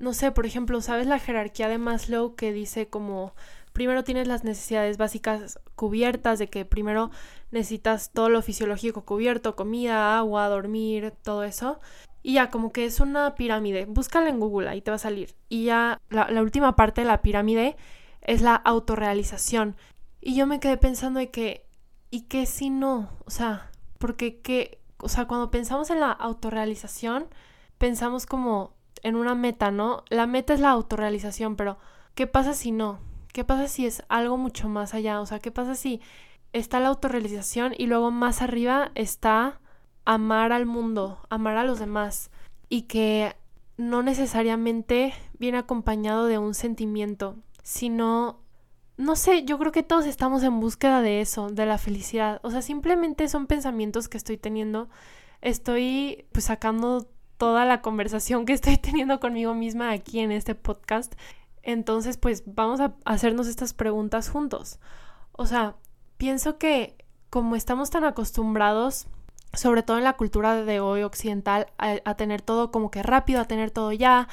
no 0.00 0.14
sé, 0.14 0.32
por 0.32 0.46
ejemplo, 0.46 0.80
¿sabes 0.80 1.06
la 1.06 1.18
jerarquía 1.18 1.68
de 1.68 1.78
Maslow 1.78 2.34
que 2.34 2.52
dice 2.52 2.88
como 2.88 3.34
primero 3.72 4.02
tienes 4.02 4.26
las 4.26 4.44
necesidades 4.44 4.96
básicas 4.96 5.60
cubiertas, 5.76 6.38
de 6.38 6.48
que 6.48 6.64
primero 6.64 7.10
necesitas 7.50 8.10
todo 8.12 8.28
lo 8.28 8.42
fisiológico 8.42 9.04
cubierto, 9.04 9.56
comida, 9.56 10.18
agua, 10.18 10.48
dormir, 10.48 11.12
todo 11.22 11.44
eso. 11.44 11.80
Y 12.22 12.34
ya, 12.34 12.50
como 12.50 12.72
que 12.72 12.84
es 12.84 13.00
una 13.00 13.34
pirámide. 13.34 13.86
Búscala 13.86 14.28
en 14.28 14.40
Google, 14.40 14.68
ahí 14.68 14.82
te 14.82 14.90
va 14.90 14.96
a 14.96 14.98
salir. 14.98 15.34
Y 15.48 15.64
ya 15.64 16.00
la, 16.10 16.42
última 16.42 16.76
parte 16.76 17.02
de 17.02 17.06
la 17.06 17.22
pirámide 17.22 17.76
es 18.22 18.42
la 18.42 18.54
autorrealización. 18.56 19.76
Y 20.20 20.34
yo 20.34 20.46
me 20.46 20.60
quedé 20.60 20.76
pensando 20.76 21.20
de 21.20 21.30
que, 21.30 21.66
¿y 22.10 22.22
qué 22.22 22.46
si 22.46 22.70
no? 22.70 23.10
O 23.24 23.30
sea, 23.30 23.70
porque 23.98 24.40
qué, 24.40 24.80
o 24.98 25.08
sea, 25.08 25.26
cuando 25.26 25.50
pensamos 25.50 25.90
en 25.90 26.00
la 26.00 26.12
autorrealización, 26.12 27.28
pensamos 27.78 28.26
como 28.26 28.74
en 29.02 29.16
una 29.16 29.34
meta, 29.34 29.70
¿no? 29.70 30.04
La 30.08 30.26
meta 30.26 30.54
es 30.54 30.60
la 30.60 30.70
autorrealización, 30.70 31.56
pero 31.56 31.78
¿qué 32.14 32.26
pasa 32.26 32.54
si 32.54 32.72
no? 32.72 33.00
¿Qué 33.32 33.44
pasa 33.44 33.68
si 33.68 33.86
es 33.86 34.02
algo 34.08 34.36
mucho 34.36 34.68
más 34.68 34.94
allá? 34.94 35.20
O 35.20 35.26
sea, 35.26 35.38
¿qué 35.38 35.50
pasa 35.50 35.74
si 35.74 36.00
está 36.52 36.80
la 36.80 36.88
autorrealización 36.88 37.74
y 37.76 37.86
luego 37.86 38.10
más 38.10 38.42
arriba 38.42 38.90
está 38.94 39.60
amar 40.04 40.52
al 40.52 40.66
mundo, 40.66 41.20
amar 41.30 41.56
a 41.56 41.64
los 41.64 41.78
demás 41.78 42.30
y 42.68 42.82
que 42.82 43.36
no 43.76 44.02
necesariamente 44.02 45.14
viene 45.38 45.58
acompañado 45.58 46.26
de 46.26 46.38
un 46.38 46.54
sentimiento, 46.54 47.36
sino, 47.62 48.40
no 48.96 49.16
sé, 49.16 49.44
yo 49.44 49.58
creo 49.58 49.72
que 49.72 49.82
todos 49.82 50.06
estamos 50.06 50.42
en 50.42 50.60
búsqueda 50.60 51.00
de 51.02 51.20
eso, 51.20 51.48
de 51.48 51.66
la 51.66 51.78
felicidad. 51.78 52.40
O 52.42 52.50
sea, 52.50 52.62
simplemente 52.62 53.28
son 53.28 53.46
pensamientos 53.46 54.08
que 54.08 54.18
estoy 54.18 54.36
teniendo. 54.36 54.88
Estoy 55.40 56.26
pues 56.32 56.44
sacando 56.44 57.08
toda 57.40 57.64
la 57.64 57.82
conversación 57.82 58.44
que 58.46 58.52
estoy 58.52 58.76
teniendo 58.88 59.18
conmigo 59.18 59.54
misma 59.54 59.90
aquí 59.90 60.20
en 60.20 60.30
este 60.30 60.54
podcast 60.54 61.14
entonces, 61.62 62.16
pues 62.16 62.42
vamos 62.46 62.80
a 62.80 62.94
hacernos 63.04 63.46
estas 63.46 63.74
preguntas 63.74 64.28
juntos. 64.28 64.78
O 65.32 65.46
sea, 65.46 65.76
pienso 66.16 66.58
que 66.58 66.96
como 67.28 67.56
estamos 67.56 67.90
tan 67.90 68.04
acostumbrados, 68.04 69.06
sobre 69.52 69.82
todo 69.82 69.98
en 69.98 70.04
la 70.04 70.16
cultura 70.16 70.64
de 70.64 70.80
hoy 70.80 71.02
occidental, 71.02 71.66
a, 71.78 72.14
tener 72.14 72.42
todo 72.42 72.70
como 72.70 72.90
que 72.90 73.02
rápido, 73.02 73.40
a 73.40 73.44
tener 73.44 73.70
todo 73.70 73.92
ya, 73.92 74.28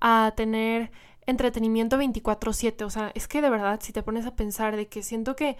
a 0.00 0.32
tener 0.36 0.90
entretenimiento 1.26 1.98
24/7. 1.98 2.84
O 2.84 2.90
sea, 2.90 3.12
es 3.14 3.28
que 3.28 3.42
de 3.42 3.50
verdad, 3.50 3.80
si 3.82 3.92
te 3.92 4.02
pones 4.02 4.26
a 4.26 4.36
pensar 4.36 4.76
de 4.76 4.88
que 4.88 5.02
siento 5.02 5.36
que, 5.36 5.56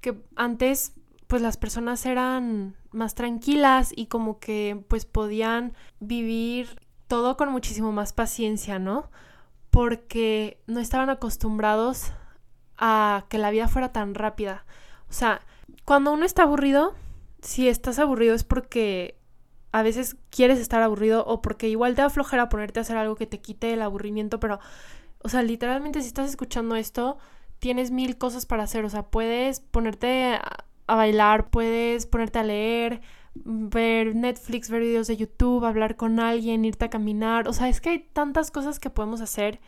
que 0.00 0.22
antes 0.36 0.92
pues 1.26 1.42
las 1.42 1.56
personas 1.56 2.06
eran 2.06 2.76
más 2.96 3.14
tranquilas 3.14 3.92
y 3.94 4.06
como 4.06 4.40
que 4.40 4.84
pues 4.88 5.04
podían 5.04 5.74
vivir 6.00 6.80
todo 7.06 7.36
con 7.36 7.52
muchísimo 7.52 7.92
más 7.92 8.12
paciencia, 8.12 8.78
¿no? 8.78 9.10
porque 9.76 10.58
no 10.66 10.80
estaban 10.80 11.10
acostumbrados 11.10 12.12
a 12.78 13.26
que 13.28 13.36
la 13.36 13.50
vida 13.50 13.68
fuera 13.68 13.92
tan 13.92 14.14
rápida. 14.14 14.64
O 15.10 15.12
sea, 15.12 15.42
cuando 15.84 16.14
uno 16.14 16.24
está 16.24 16.44
aburrido, 16.44 16.94
si 17.42 17.68
estás 17.68 17.98
aburrido 17.98 18.34
es 18.34 18.42
porque 18.42 19.18
a 19.72 19.82
veces 19.82 20.16
quieres 20.30 20.60
estar 20.60 20.80
aburrido 20.82 21.26
o 21.26 21.42
porque 21.42 21.68
igual 21.68 21.94
te 21.94 22.00
va 22.00 22.04
a 22.04 22.06
aflojar 22.06 22.48
ponerte 22.48 22.80
a 22.80 22.82
hacer 22.82 22.96
algo 22.96 23.16
que 23.16 23.26
te 23.26 23.42
quite 23.42 23.74
el 23.74 23.82
aburrimiento, 23.82 24.40
pero, 24.40 24.60
o 25.22 25.28
sea, 25.28 25.42
literalmente 25.42 26.00
si 26.00 26.06
estás 26.06 26.30
escuchando 26.30 26.74
esto, 26.74 27.18
tienes 27.58 27.90
mil 27.90 28.16
cosas 28.16 28.46
para 28.46 28.62
hacer, 28.62 28.82
o 28.86 28.88
sea, 28.88 29.02
puedes 29.02 29.60
ponerte 29.60 30.36
a, 30.36 30.64
a 30.86 30.94
bailar, 30.94 31.50
puedes 31.50 32.06
ponerte 32.06 32.38
a 32.38 32.44
leer, 32.44 33.00
ver 33.34 34.14
Netflix, 34.14 34.70
ver 34.70 34.82
videos 34.82 35.06
de 35.06 35.16
YouTube, 35.16 35.64
hablar 35.64 35.96
con 35.96 36.20
alguien, 36.20 36.64
irte 36.64 36.84
a 36.84 36.90
caminar. 36.90 37.48
O 37.48 37.52
sea, 37.52 37.68
es 37.68 37.80
que 37.80 37.90
hay 37.90 37.98
tantas 38.12 38.50
cosas 38.50 38.78
que 38.78 38.90
podemos 38.90 39.20
hacer 39.20 39.60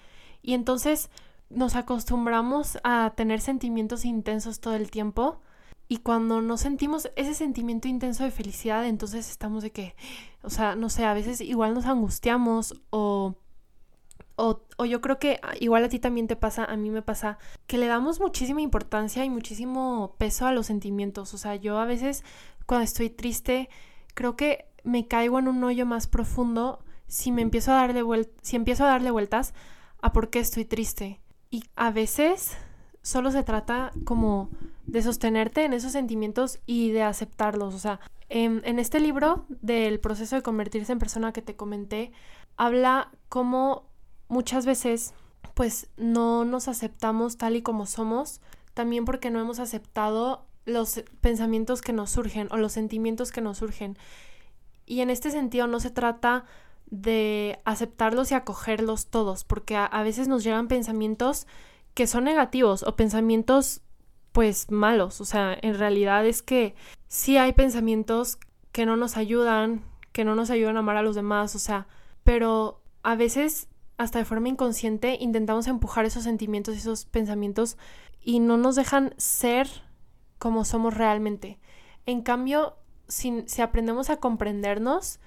y 0.43 0.55
entonces 0.55 1.11
nos 1.51 1.77
acostumbramos 1.77 2.79
a 2.85 3.13
tener 3.17 3.41
sentimientos 3.41 4.05
intensos 4.05 4.61
todo 4.61 4.75
el 4.75 4.91
tiempo 4.91 5.41
y 5.89 5.99
cuando 5.99 6.43
no 6.43 6.59
sentimos 6.59 7.11
ese 7.17 7.33
sentimiento 7.33 7.89
intenso 7.89 8.23
de 8.23 8.31
felicidad, 8.31 8.87
entonces 8.87 9.31
estamos 9.31 9.63
de 9.63 9.73
que, 9.73 9.95
o 10.43 10.51
sea, 10.51 10.77
no 10.77 10.91
sé, 10.91 11.05
a 11.05 11.15
veces 11.15 11.41
igual 11.41 11.73
nos 11.73 11.87
angustiamos 11.87 12.79
o 12.91 13.37
o, 14.39 14.63
o, 14.77 14.85
yo 14.85 15.01
creo 15.01 15.19
que 15.19 15.41
igual 15.59 15.85
a 15.85 15.89
ti 15.89 15.99
también 15.99 16.29
te 16.29 16.37
pasa, 16.37 16.65
a 16.65 16.77
mí 16.77 16.91
me 16.91 17.03
pasa, 17.03 17.39
que 17.67 17.77
le 17.77 17.87
damos 17.87 18.21
muchísima 18.21 18.61
importancia 18.63 19.25
y 19.25 19.31
muchísimo 19.31 20.15
peso 20.17 20.47
a 20.47 20.53
los 20.53 20.67
sentimientos. 20.67 21.35
O 21.35 21.39
sea, 21.39 21.57
yo 21.57 21.79
a 21.79 21.85
veces 21.85 22.25
cuando 22.65 22.85
estoy 22.85 23.11
triste, 23.11 23.69
creo 24.15 24.37
que 24.37 24.67
me 24.85 25.09
caigo 25.09 25.41
en 25.41 25.49
un 25.49 25.65
hoyo 25.65 25.87
más 25.87 26.07
profundo 26.07 26.79
si 27.09 27.33
me 27.33 27.43
empiezo 27.43 27.73
a 27.73 27.77
darle 27.77 28.05
si 28.43 28.55
empiezo 28.55 28.85
a 28.85 28.89
darle 28.89 29.11
vueltas 29.11 29.55
a 30.01 30.13
por 30.13 30.31
qué 30.31 30.39
estoy 30.39 30.65
triste. 30.65 31.21
Y 31.51 31.65
a 31.75 31.91
veces 31.91 32.57
solo 33.03 33.33
se 33.33 33.43
trata 33.43 33.91
como 34.05 34.51
de 34.87 35.03
sostenerte 35.03 35.65
en 35.65 35.73
esos 35.73 35.93
sentimientos 35.93 36.61
y 36.65 36.93
de 36.93 37.03
aceptarlos. 37.03 37.75
O 37.75 37.79
sea, 37.79 37.99
en, 38.29 38.63
en 38.65 38.79
este 38.79 39.01
libro 39.01 39.47
del 39.49 39.99
proceso 39.99 40.37
de 40.37 40.43
convertirse 40.43 40.93
en 40.93 41.01
persona 41.01 41.33
que 41.33 41.43
te 41.43 41.57
comenté, 41.57 42.13
habla 42.57 43.11
como 43.29 43.88
muchas 44.29 44.67
veces 44.67 45.15
pues 45.55 45.89
no 45.97 46.45
nos 46.45 46.69
aceptamos 46.69 47.37
tal 47.37 47.57
y 47.57 47.63
como 47.63 47.87
somos, 47.87 48.41
también 48.75 49.05
porque 49.05 49.31
no 49.31 49.41
hemos 49.41 49.59
aceptado 49.59 50.47
los 50.65 51.03
pensamientos 51.21 51.81
que 51.81 51.93
nos 51.93 52.11
surgen 52.11 52.49
o 52.53 52.57
los 52.59 52.73
sentimientos 52.73 53.33
que 53.33 53.41
nos 53.41 53.59
surgen. 53.59 53.99
Y 54.87 55.01
en 55.01 55.11
este 55.11 55.31
sentido 55.31 55.67
no 55.67 55.81
se 55.81 55.91
trata 55.91 56.45
de 56.87 57.59
aceptarlos 57.65 58.31
y 58.31 58.35
acogerlos 58.35 59.07
todos, 59.09 59.45
porque 59.45 59.77
a, 59.77 60.03
veces 60.03 60.29
nos 60.29 60.45
llegan 60.45 60.69
pensamientos 60.69 61.47
que 61.95 62.07
son 62.07 62.25
negativos 62.25 62.83
o 62.83 62.97
pensamientos 62.97 63.83
pues 64.33 64.71
malos. 64.71 65.21
O 65.21 65.25
sea, 65.25 65.59
en 65.61 65.77
realidad 65.77 66.25
es 66.27 66.43
que 66.43 66.75
sí 67.09 67.37
hay 67.37 67.53
pensamientos 67.53 68.39
que 68.73 68.87
no 68.87 68.97
nos 68.97 69.17
ayudan, 69.17 69.83
que 70.13 70.25
no 70.25 70.35
nos 70.35 70.51
ayudan 70.51 70.77
a 70.77 70.81
amar 70.81 70.97
a 70.97 71.03
los 71.03 71.17
demás, 71.17 71.55
o 71.55 71.59
sea, 71.59 71.89
pero 72.25 72.81
a 73.03 73.17
veces 73.17 73.69
hasta 73.99 74.21
de 74.21 74.25
forma 74.25 74.49
inconsciente 74.49 75.19
intentamos 75.21 75.67
empujar 75.67 76.05
esos 76.07 76.23
sentimientos, 76.23 76.77
esos 76.77 77.05
pensamientos 77.05 77.77
y 78.23 78.41
no 78.41 78.57
nos 78.57 78.77
dejan 78.77 79.13
ser 79.17 79.69
como 80.39 80.65
somos 80.65 80.95
realmente. 80.95 81.59
En 82.07 82.23
cambio, 82.23 82.77
si, 83.09 83.43
si 83.47 83.61
aprendemos 83.61 84.09
a 84.09 84.17
comprendernos 84.17 85.19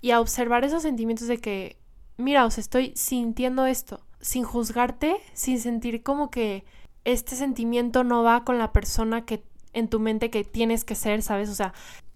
y 0.00 0.12
a 0.12 0.20
observar 0.20 0.64
esos 0.64 0.82
sentimientos 0.82 1.26
de 1.26 1.38
que, 1.38 1.78
mira, 2.16 2.46
os 2.46 2.58
estoy 2.58 2.92
sintiendo 2.94 3.66
esto, 3.66 4.06
sin 4.20 4.44
juzgarte, 4.44 5.16
sin 5.34 5.60
sentir 5.60 6.02
como 6.02 6.30
que 6.30 6.64
este 7.04 7.34
sentimiento 7.34 8.04
no 8.04 8.22
va 8.22 8.44
con 8.44 8.58
la 8.58 8.72
persona 8.72 9.24
que 9.24 9.44
en 9.72 9.88
tu 9.88 9.98
mente 9.98 10.30
que 10.30 10.44
tienes 10.44 10.84
que 10.84 10.94
ser, 10.94 11.22
¿sabes? 11.22 11.48
O 11.48 11.54
sea, 11.54 11.74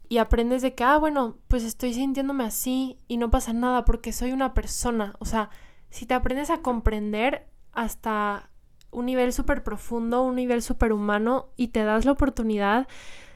y 0.08 0.18
aprendes 0.18 0.62
de 0.62 0.74
que, 0.74 0.84
ah, 0.84 0.98
bueno, 0.98 1.36
pues 1.48 1.64
estoy 1.64 1.94
sintiéndome 1.94 2.44
así 2.44 2.98
y 3.08 3.16
no 3.16 3.30
pasa 3.30 3.52
nada 3.52 3.84
porque 3.84 4.12
soy 4.12 4.32
una 4.32 4.54
persona. 4.54 5.16
O 5.18 5.24
sea, 5.24 5.50
si 5.90 6.06
te 6.06 6.14
aprendes 6.14 6.50
a 6.50 6.58
comprender 6.58 7.46
hasta 7.72 8.50
un 8.90 9.06
nivel 9.06 9.32
súper 9.32 9.62
profundo, 9.62 10.22
un 10.22 10.36
nivel 10.36 10.62
súper 10.62 10.92
humano 10.92 11.48
y 11.56 11.68
te 11.68 11.84
das 11.84 12.04
la 12.04 12.12
oportunidad 12.12 12.88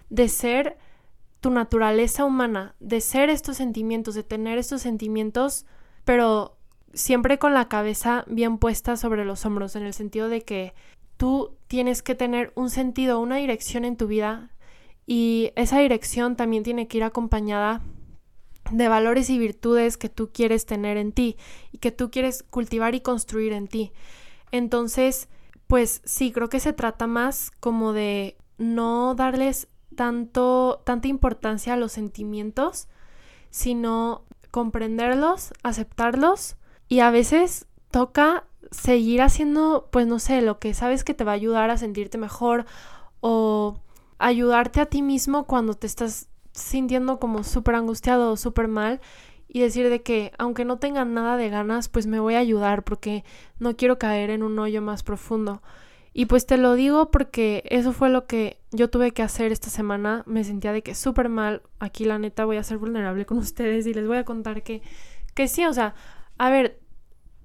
de 0.08 0.28
ser 0.28 0.78
tu 1.40 1.50
naturaleza 1.50 2.24
humana, 2.24 2.74
de 2.80 3.00
ser 3.00 3.30
estos 3.30 3.56
sentimientos, 3.56 4.14
de 4.14 4.22
tener 4.22 4.58
estos 4.58 4.82
sentimientos, 4.82 5.66
pero 6.04 6.56
siempre 6.92 7.38
con 7.38 7.54
la 7.54 7.68
cabeza 7.68 8.24
bien 8.26 8.58
puesta 8.58 8.96
sobre 8.96 9.24
los 9.24 9.44
hombros, 9.46 9.76
en 9.76 9.84
el 9.84 9.94
sentido 9.94 10.28
de 10.28 10.42
que 10.42 10.74
tú 11.16 11.56
tienes 11.66 12.02
que 12.02 12.14
tener 12.14 12.52
un 12.56 12.70
sentido, 12.70 13.20
una 13.20 13.36
dirección 13.36 13.84
en 13.84 13.96
tu 13.96 14.06
vida 14.06 14.50
y 15.06 15.52
esa 15.56 15.78
dirección 15.78 16.36
también 16.36 16.62
tiene 16.62 16.88
que 16.88 16.98
ir 16.98 17.04
acompañada 17.04 17.82
de 18.70 18.88
valores 18.88 19.30
y 19.30 19.38
virtudes 19.38 19.96
que 19.96 20.08
tú 20.08 20.30
quieres 20.32 20.66
tener 20.66 20.96
en 20.96 21.12
ti 21.12 21.36
y 21.72 21.78
que 21.78 21.90
tú 21.90 22.10
quieres 22.10 22.42
cultivar 22.42 22.94
y 22.94 23.00
construir 23.00 23.52
en 23.52 23.68
ti. 23.68 23.92
Entonces, 24.52 25.28
pues 25.66 26.02
sí, 26.04 26.32
creo 26.32 26.48
que 26.48 26.60
se 26.60 26.72
trata 26.72 27.06
más 27.06 27.50
como 27.60 27.92
de 27.92 28.36
no 28.58 29.14
darles 29.14 29.68
tanto, 29.94 30.82
tanta 30.84 31.08
importancia 31.08 31.74
a 31.74 31.76
los 31.76 31.92
sentimientos, 31.92 32.88
sino 33.50 34.24
comprenderlos, 34.50 35.52
aceptarlos 35.62 36.56
y 36.88 37.00
a 37.00 37.10
veces 37.10 37.66
toca 37.90 38.44
seguir 38.70 39.22
haciendo, 39.22 39.88
pues 39.90 40.06
no 40.06 40.18
sé, 40.18 40.42
lo 40.42 40.58
que 40.58 40.74
sabes 40.74 41.04
que 41.04 41.14
te 41.14 41.24
va 41.24 41.32
a 41.32 41.34
ayudar 41.36 41.70
a 41.70 41.76
sentirte 41.76 42.18
mejor 42.18 42.66
o 43.20 43.80
ayudarte 44.18 44.80
a 44.80 44.86
ti 44.86 45.02
mismo 45.02 45.44
cuando 45.44 45.74
te 45.74 45.86
estás 45.86 46.29
sintiendo 46.62 47.18
como 47.18 47.44
súper 47.44 47.74
angustiado 47.74 48.32
o 48.32 48.36
súper 48.36 48.68
mal 48.68 49.00
y 49.48 49.60
decir 49.60 49.88
de 49.88 50.02
que 50.02 50.32
aunque 50.38 50.64
no 50.64 50.78
tenga 50.78 51.04
nada 51.04 51.36
de 51.36 51.48
ganas, 51.50 51.88
pues 51.88 52.06
me 52.06 52.20
voy 52.20 52.34
a 52.34 52.38
ayudar 52.38 52.84
porque 52.84 53.24
no 53.58 53.76
quiero 53.76 53.98
caer 53.98 54.30
en 54.30 54.42
un 54.42 54.58
hoyo 54.58 54.80
más 54.80 55.02
profundo. 55.02 55.62
Y 56.12 56.26
pues 56.26 56.46
te 56.46 56.56
lo 56.56 56.74
digo 56.74 57.10
porque 57.10 57.62
eso 57.66 57.92
fue 57.92 58.10
lo 58.10 58.26
que 58.26 58.58
yo 58.72 58.90
tuve 58.90 59.12
que 59.12 59.22
hacer 59.22 59.52
esta 59.52 59.70
semana. 59.70 60.24
Me 60.26 60.44
sentía 60.44 60.72
de 60.72 60.82
que 60.82 60.94
súper 60.94 61.28
mal. 61.28 61.62
Aquí 61.78 62.04
la 62.04 62.18
neta 62.18 62.44
voy 62.44 62.56
a 62.56 62.64
ser 62.64 62.78
vulnerable 62.78 63.26
con 63.26 63.38
ustedes 63.38 63.86
y 63.86 63.94
les 63.94 64.06
voy 64.06 64.18
a 64.18 64.24
contar 64.24 64.62
que, 64.62 64.82
que 65.34 65.48
sí, 65.48 65.64
o 65.64 65.72
sea, 65.72 65.94
a 66.38 66.50
ver, 66.50 66.79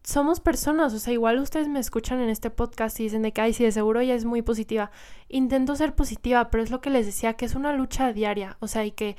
somos 0.05 0.39
personas, 0.39 0.93
o 0.93 0.99
sea, 0.99 1.13
igual 1.13 1.39
ustedes 1.39 1.67
me 1.67 1.79
escuchan 1.79 2.19
en 2.19 2.29
este 2.29 2.51
podcast 2.51 2.99
y 2.99 3.03
dicen 3.03 3.23
de 3.23 3.33
que, 3.33 3.41
ay, 3.41 3.53
sí, 3.53 3.63
de 3.63 3.71
seguro 3.71 4.01
ella 4.01 4.13
es 4.13 4.23
muy 4.23 4.43
positiva. 4.43 4.91
Intento 5.29 5.75
ser 5.75 5.95
positiva, 5.95 6.51
pero 6.51 6.63
es 6.63 6.69
lo 6.69 6.79
que 6.79 6.91
les 6.91 7.07
decía, 7.07 7.33
que 7.33 7.45
es 7.45 7.55
una 7.55 7.73
lucha 7.73 8.13
diaria, 8.13 8.55
o 8.59 8.67
sea, 8.67 8.85
y 8.85 8.91
que 8.91 9.17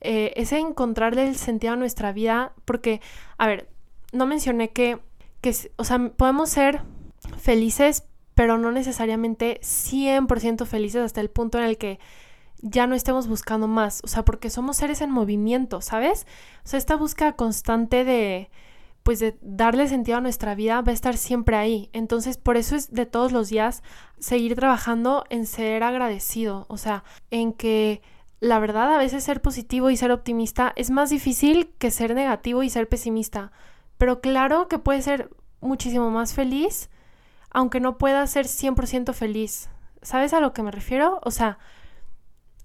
eh, 0.00 0.32
es 0.36 0.50
encontrarle 0.52 1.28
el 1.28 1.36
sentido 1.36 1.74
a 1.74 1.76
nuestra 1.76 2.12
vida, 2.12 2.52
porque, 2.64 3.00
a 3.38 3.46
ver, 3.46 3.68
no 4.12 4.26
mencioné 4.26 4.70
que, 4.70 4.98
que, 5.40 5.54
o 5.76 5.84
sea, 5.84 6.10
podemos 6.16 6.50
ser 6.50 6.82
felices, 7.38 8.04
pero 8.34 8.58
no 8.58 8.72
necesariamente 8.72 9.60
100% 9.62 10.66
felices 10.66 11.02
hasta 11.02 11.20
el 11.20 11.30
punto 11.30 11.58
en 11.58 11.64
el 11.64 11.78
que 11.78 12.00
ya 12.60 12.88
no 12.88 12.96
estemos 12.96 13.28
buscando 13.28 13.68
más, 13.68 14.00
o 14.02 14.08
sea, 14.08 14.24
porque 14.24 14.50
somos 14.50 14.78
seres 14.78 15.00
en 15.00 15.10
movimiento, 15.10 15.80
¿sabes? 15.80 16.26
O 16.64 16.68
sea, 16.68 16.78
esta 16.78 16.96
búsqueda 16.96 17.36
constante 17.36 18.04
de 18.04 18.50
pues 19.08 19.20
de 19.20 19.38
darle 19.40 19.88
sentido 19.88 20.18
a 20.18 20.20
nuestra 20.20 20.54
vida 20.54 20.82
va 20.82 20.90
a 20.90 20.94
estar 20.94 21.16
siempre 21.16 21.56
ahí. 21.56 21.88
Entonces, 21.94 22.36
por 22.36 22.58
eso 22.58 22.76
es 22.76 22.92
de 22.92 23.06
todos 23.06 23.32
los 23.32 23.48
días 23.48 23.82
seguir 24.18 24.54
trabajando 24.54 25.24
en 25.30 25.46
ser 25.46 25.82
agradecido, 25.82 26.66
o 26.68 26.76
sea, 26.76 27.04
en 27.30 27.54
que 27.54 28.02
la 28.38 28.58
verdad 28.58 28.94
a 28.94 28.98
veces 28.98 29.24
ser 29.24 29.40
positivo 29.40 29.88
y 29.88 29.96
ser 29.96 30.10
optimista 30.12 30.74
es 30.76 30.90
más 30.90 31.08
difícil 31.08 31.72
que 31.78 31.90
ser 31.90 32.14
negativo 32.14 32.62
y 32.62 32.68
ser 32.68 32.86
pesimista, 32.86 33.50
pero 33.96 34.20
claro 34.20 34.68
que 34.68 34.78
puede 34.78 35.00
ser 35.00 35.30
muchísimo 35.62 36.10
más 36.10 36.34
feliz, 36.34 36.90
aunque 37.48 37.80
no 37.80 37.96
pueda 37.96 38.26
ser 38.26 38.44
100% 38.44 39.14
feliz. 39.14 39.70
¿Sabes 40.02 40.34
a 40.34 40.40
lo 40.40 40.52
que 40.52 40.62
me 40.62 40.70
refiero? 40.70 41.18
O 41.22 41.30
sea, 41.30 41.58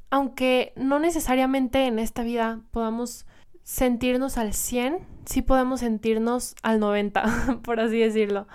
aunque 0.10 0.74
no 0.76 1.00
necesariamente 1.00 1.88
en 1.88 2.00
esta 2.00 2.22
vida 2.22 2.60
podamos 2.72 3.26
sentirnos 3.64 4.38
al 4.38 4.54
100, 4.54 5.00
sí 5.26 5.42
podemos 5.42 5.80
sentirnos 5.80 6.56
al 6.64 6.80
90, 6.80 7.60
por 7.64 7.80
así 7.80 8.00
decirlo. 8.00 8.48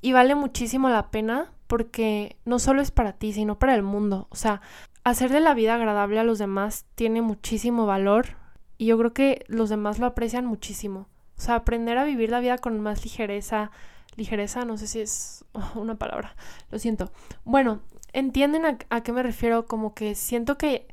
Y 0.00 0.12
vale 0.12 0.34
muchísimo 0.34 0.88
la 0.88 1.10
pena 1.10 1.52
porque 1.66 2.36
no 2.44 2.58
solo 2.58 2.82
es 2.82 2.90
para 2.90 3.12
ti, 3.12 3.32
sino 3.32 3.58
para 3.58 3.74
el 3.74 3.82
mundo. 3.82 4.26
O 4.30 4.36
sea, 4.36 4.60
hacer 5.04 5.30
de 5.30 5.40
la 5.40 5.54
vida 5.54 5.74
agradable 5.74 6.18
a 6.18 6.24
los 6.24 6.38
demás 6.38 6.86
tiene 6.94 7.22
muchísimo 7.22 7.86
valor 7.86 8.36
y 8.78 8.86
yo 8.86 8.98
creo 8.98 9.12
que 9.12 9.44
los 9.48 9.68
demás 9.68 9.98
lo 9.98 10.06
aprecian 10.06 10.46
muchísimo. 10.46 11.08
O 11.36 11.40
sea, 11.40 11.56
aprender 11.56 11.98
a 11.98 12.04
vivir 12.04 12.30
la 12.30 12.40
vida 12.40 12.58
con 12.58 12.80
más 12.80 13.04
ligereza, 13.04 13.70
ligereza, 14.16 14.64
no 14.64 14.76
sé 14.76 14.86
si 14.86 15.00
es 15.00 15.44
una 15.74 15.96
palabra, 15.96 16.34
lo 16.70 16.78
siento. 16.78 17.10
Bueno, 17.44 17.80
entienden 18.12 18.64
a, 18.66 18.78
a 18.90 19.02
qué 19.02 19.12
me 19.12 19.22
refiero, 19.22 19.66
como 19.66 19.94
que 19.94 20.14
siento 20.14 20.58
que 20.58 20.88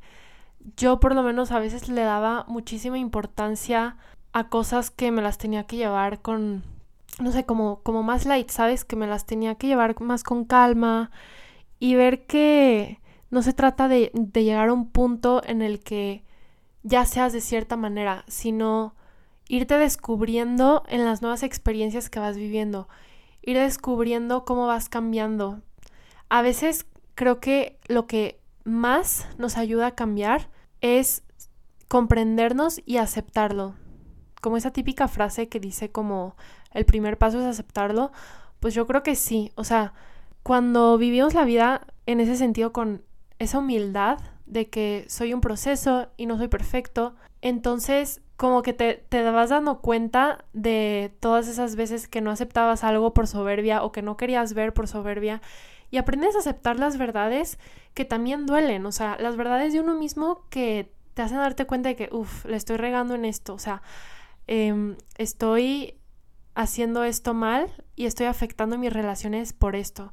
yo 0.78 1.00
por 1.00 1.16
lo 1.16 1.24
menos 1.24 1.52
a 1.52 1.60
veces 1.60 1.90
le 1.90 2.02
daba 2.02 2.46
muchísima 2.48 2.98
importancia 2.98 3.98
a 4.34 4.50
cosas 4.50 4.92
que 4.92 5.12
me 5.12 5.22
las 5.22 5.38
tenía 5.38 5.66
que 5.66 5.78
llevar 5.78 6.22
con, 6.22 6.64
no 7.20 7.32
sé, 7.32 7.46
como, 7.46 7.82
como 7.84 8.04
más 8.04 8.26
light, 8.26 8.50
¿sabes? 8.50 8.84
Que 8.86 8.96
me 8.96 9.08
las 9.08 9.26
tenía 9.26 9.56
que 9.56 9.68
llevar 9.68 10.00
más 10.02 10.24
con 10.24 10.46
calma 10.46 11.12
y 11.80 11.96
ver 11.96 12.26
que 12.26 13.00
no 13.30 13.42
se 13.42 13.54
trata 13.54 13.88
de, 13.88 14.12
de 14.14 14.44
llegar 14.44 14.70
a 14.70 14.74
un 14.74 14.90
punto 14.90 15.42
en 15.46 15.62
el 15.62 15.80
que 15.80 16.24
ya 16.84 17.06
seas 17.06 17.34
de 17.34 17.42
cierta 17.42 17.78
manera, 17.78 18.24
sino 18.28 18.96
irte 19.48 19.78
descubriendo 19.78 20.84
en 20.88 21.06
las 21.06 21.22
nuevas 21.22 21.44
experiencias 21.44 22.10
que 22.10 22.20
vas 22.20 22.38
viviendo, 22.38 22.88
ir 23.42 23.58
descubriendo 23.58 24.46
cómo 24.46 24.68
vas 24.68 24.90
cambiando. 24.90 25.62
A 26.30 26.42
veces 26.42 26.86
creo 27.14 27.40
que 27.40 27.80
lo 27.88 28.08
que 28.08 28.40
más 28.64 29.28
nos 29.38 29.58
ayuda 29.58 29.88
a 29.88 29.96
cambiar 29.96 30.50
es 30.86 31.24
comprendernos 31.88 32.80
y 32.86 32.98
aceptarlo. 32.98 33.74
Como 34.40 34.58
esa 34.58 34.72
típica 34.72 35.08
frase 35.08 35.50
que 35.50 35.60
dice 35.60 35.92
como 35.92 36.36
el 36.72 36.86
primer 36.86 37.18
paso 37.18 37.40
es 37.40 37.46
aceptarlo, 37.46 38.12
pues 38.60 38.76
yo 38.76 38.86
creo 38.86 39.02
que 39.02 39.16
sí. 39.16 39.52
O 39.56 39.64
sea, 39.64 39.94
cuando 40.44 40.98
vivimos 41.00 41.34
la 41.34 41.44
vida 41.44 41.88
en 42.06 42.20
ese 42.20 42.36
sentido 42.36 42.72
con 42.72 43.02
esa 43.40 43.60
humildad 43.60 44.20
de 44.46 44.70
que 44.70 45.06
soy 45.08 45.34
un 45.34 45.42
proceso 45.42 46.10
y 46.18 46.28
no 46.28 46.38
soy 46.38 46.50
perfecto, 46.50 47.16
entonces 47.42 48.22
como 48.38 48.62
que 48.62 48.74
te, 48.74 49.06
te 49.10 49.24
vas 49.24 49.50
dando 49.50 49.80
cuenta 49.82 50.46
de 50.54 51.16
todas 51.20 51.48
esas 51.48 51.76
veces 51.76 52.08
que 52.08 52.22
no 52.22 52.30
aceptabas 52.30 52.84
algo 52.84 53.14
por 53.14 53.26
soberbia 53.26 53.82
o 53.82 53.92
que 53.92 54.04
no 54.04 54.18
querías 54.18 54.54
ver 54.54 54.74
por 54.74 54.88
soberbia 54.88 55.42
y 55.96 55.98
aprendes 55.98 56.36
a 56.36 56.40
aceptar 56.40 56.78
las 56.78 56.98
verdades 56.98 57.58
que 57.94 58.04
también 58.04 58.46
duelen, 58.46 58.86
o 58.86 58.92
sea, 58.92 59.16
las 59.18 59.38
verdades 59.38 59.72
de 59.72 59.80
uno 59.80 59.96
mismo 59.96 60.44
que 60.50 60.92
te 61.14 61.22
hacen 61.22 61.38
darte 61.38 61.66
cuenta 61.66 61.88
de 61.88 61.96
que, 61.96 62.10
uff, 62.12 62.44
le 62.44 62.58
estoy 62.58 62.76
regando 62.76 63.16
en 63.16 63.24
esto, 63.24 63.54
o 63.54 63.60
sea, 63.60 63.82
em, 64.46 64.98
estoy 65.18 65.98
haciendo 66.54 67.06
esto 67.06 67.34
mal 67.34 67.72
y 67.96 68.08
estoy 68.08 68.26
afectando 68.26 68.78
mis 68.78 68.92
relaciones 68.92 69.54
por 69.54 69.78
esto. 69.78 70.12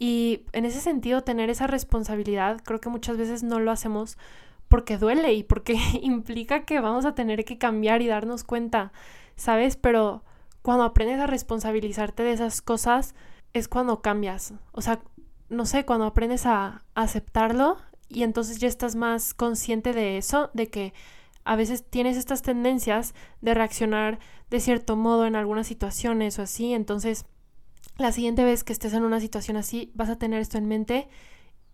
Y 0.00 0.46
en 0.52 0.64
ese 0.64 0.80
sentido, 0.80 1.22
tener 1.22 1.48
esa 1.48 1.68
responsabilidad, 1.68 2.60
creo 2.64 2.80
que 2.80 2.88
muchas 2.88 3.16
veces 3.16 3.44
no 3.44 3.60
lo 3.60 3.70
hacemos 3.70 4.18
porque 4.66 4.98
duele 4.98 5.32
y 5.34 5.44
porque 5.44 5.76
implica 6.02 6.64
que 6.64 6.80
vamos 6.80 7.04
a 7.04 7.14
tener 7.14 7.44
que 7.44 7.56
cambiar 7.56 8.02
y 8.02 8.08
darnos 8.08 8.42
cuenta, 8.42 8.90
¿sabes? 9.36 9.76
Pero 9.76 10.24
cuando 10.62 10.82
aprendes 10.82 11.20
a 11.20 11.28
responsabilizarte 11.28 12.24
de 12.24 12.32
esas 12.32 12.62
cosas, 12.62 13.14
es 13.52 13.68
cuando 13.68 14.02
cambias. 14.02 14.54
O 14.72 14.82
sea, 14.82 15.00
no 15.50 15.66
sé, 15.66 15.84
cuando 15.84 16.06
aprendes 16.06 16.46
a, 16.46 16.82
aceptarlo 16.94 17.76
y 18.08 18.22
entonces 18.22 18.58
ya 18.58 18.68
estás 18.68 18.94
más 18.94 19.34
consciente 19.34 19.92
de 19.92 20.16
eso, 20.16 20.50
de 20.54 20.68
que 20.68 20.94
a 21.44 21.56
veces 21.56 21.84
tienes 21.88 22.16
estas 22.16 22.42
tendencias 22.42 23.14
de 23.40 23.54
reaccionar 23.54 24.18
de 24.50 24.60
cierto 24.60 24.96
modo 24.96 25.26
en 25.26 25.36
algunas 25.36 25.66
situaciones 25.66 26.38
o 26.38 26.42
así, 26.42 26.72
entonces 26.72 27.26
la 27.98 28.12
siguiente 28.12 28.44
vez 28.44 28.64
que 28.64 28.72
estés 28.72 28.94
en 28.94 29.04
una 29.04 29.20
situación 29.20 29.56
así 29.56 29.90
vas 29.94 30.08
a 30.08 30.16
tener 30.16 30.40
esto 30.40 30.58
en 30.58 30.68
mente 30.68 31.08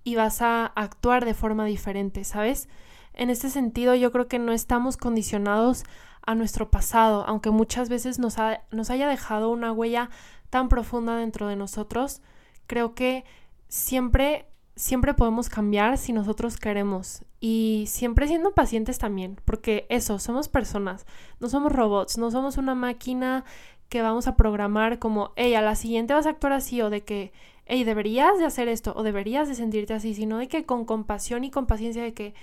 y 0.05 0.15
vas 0.15 0.43
a 0.43 0.67
actuar 0.67 1.25
de 1.25 1.35
forma 1.35 1.65
diferente, 1.65 2.25
¿sabes? 2.25 2.69
En 3.13 3.31
este 3.31 3.51
sentido 3.51 3.95
yo 3.95 4.13
creo 4.13 4.29
que 4.29 4.39
no 4.39 4.53
estamos 4.53 4.97
condicionados 4.97 5.85
a 6.23 6.35
nuestro 6.35 6.71
pasado, 6.71 7.25
aunque 7.27 7.51
muchas 7.51 7.89
veces 7.89 8.19
nos, 8.19 8.37
nos 8.71 8.91
haya 8.91 9.09
dejado 9.09 9.51
una 9.51 9.73
huella 9.73 10.11
tan 10.51 10.69
profunda 10.69 11.17
dentro 11.17 11.49
de 11.49 11.57
nosotros, 11.57 12.23
creo 12.67 12.95
que 12.95 13.25
siempre, 13.69 14.47
siempre 14.75 15.15
podemos 15.15 15.49
cambiar 15.49 15.99
si 15.99 16.13
nosotros 16.13 16.57
queremos 16.57 17.25
y 17.41 17.85
siempre 17.89 18.27
siendo 18.29 18.53
pacientes 18.55 18.99
también, 18.99 19.41
porque 19.45 19.87
eso, 19.89 20.19
somos 20.19 20.49
personas, 20.49 21.07
no 21.41 21.49
somos 21.49 21.73
robots, 21.73 22.19
no 22.19 22.31
somos 22.31 22.57
una 22.57 22.75
máquina 22.75 23.45
que 23.89 24.03
vamos 24.03 24.27
a 24.27 24.37
programar 24.37 24.99
como, 24.99 25.33
hey, 25.37 25.55
a 25.55 25.63
la 25.63 25.77
siguiente 25.77 26.15
vas 26.15 26.27
a 26.27 26.31
actuar 26.31 26.53
así 26.53 26.81
o 26.83 26.91
de 26.91 27.03
que, 27.03 27.33
hey, 27.67 27.85
deberías 27.85 28.39
de 28.39 28.45
hacer 28.45 28.69
esto 28.69 28.93
o 28.97 29.03
deberías 29.03 29.49
de 29.49 29.55
sentirte 29.55 29.95
así, 29.95 30.15
sino 30.15 30.39
de 30.39 30.49
que 30.49 30.65
con 30.65 30.85
compasión 30.85 31.45
y 31.45 31.51
con 31.51 31.67
paciencia 31.67 32.03
de 32.03 32.15
que 32.15 32.35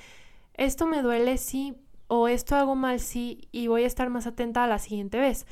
esto 0.53 0.85
me 0.85 1.01
duele, 1.01 1.37
sí, 1.37 1.75
o 2.07 2.27
esto 2.27 2.55
hago 2.55 2.75
mal, 2.75 2.99
sí, 2.99 3.47
y 3.51 3.67
voy 3.67 3.83
a 3.83 3.87
estar 3.87 4.09
más 4.09 4.27
atenta 4.27 4.63
a 4.63 4.67
la 4.67 4.79
siguiente 4.79 5.19
vez. 5.19 5.47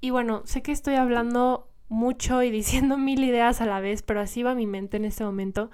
Y 0.00 0.10
bueno, 0.10 0.42
sé 0.44 0.62
que 0.62 0.72
estoy 0.72 0.94
hablando 0.94 1.68
mucho 1.88 2.42
y 2.42 2.50
diciendo 2.50 2.96
mil 2.98 3.22
ideas 3.24 3.60
a 3.60 3.66
la 3.66 3.80
vez, 3.80 4.02
pero 4.02 4.20
así 4.20 4.42
va 4.42 4.54
mi 4.54 4.66
mente 4.66 4.96
en 4.96 5.04
este 5.04 5.24
momento. 5.24 5.70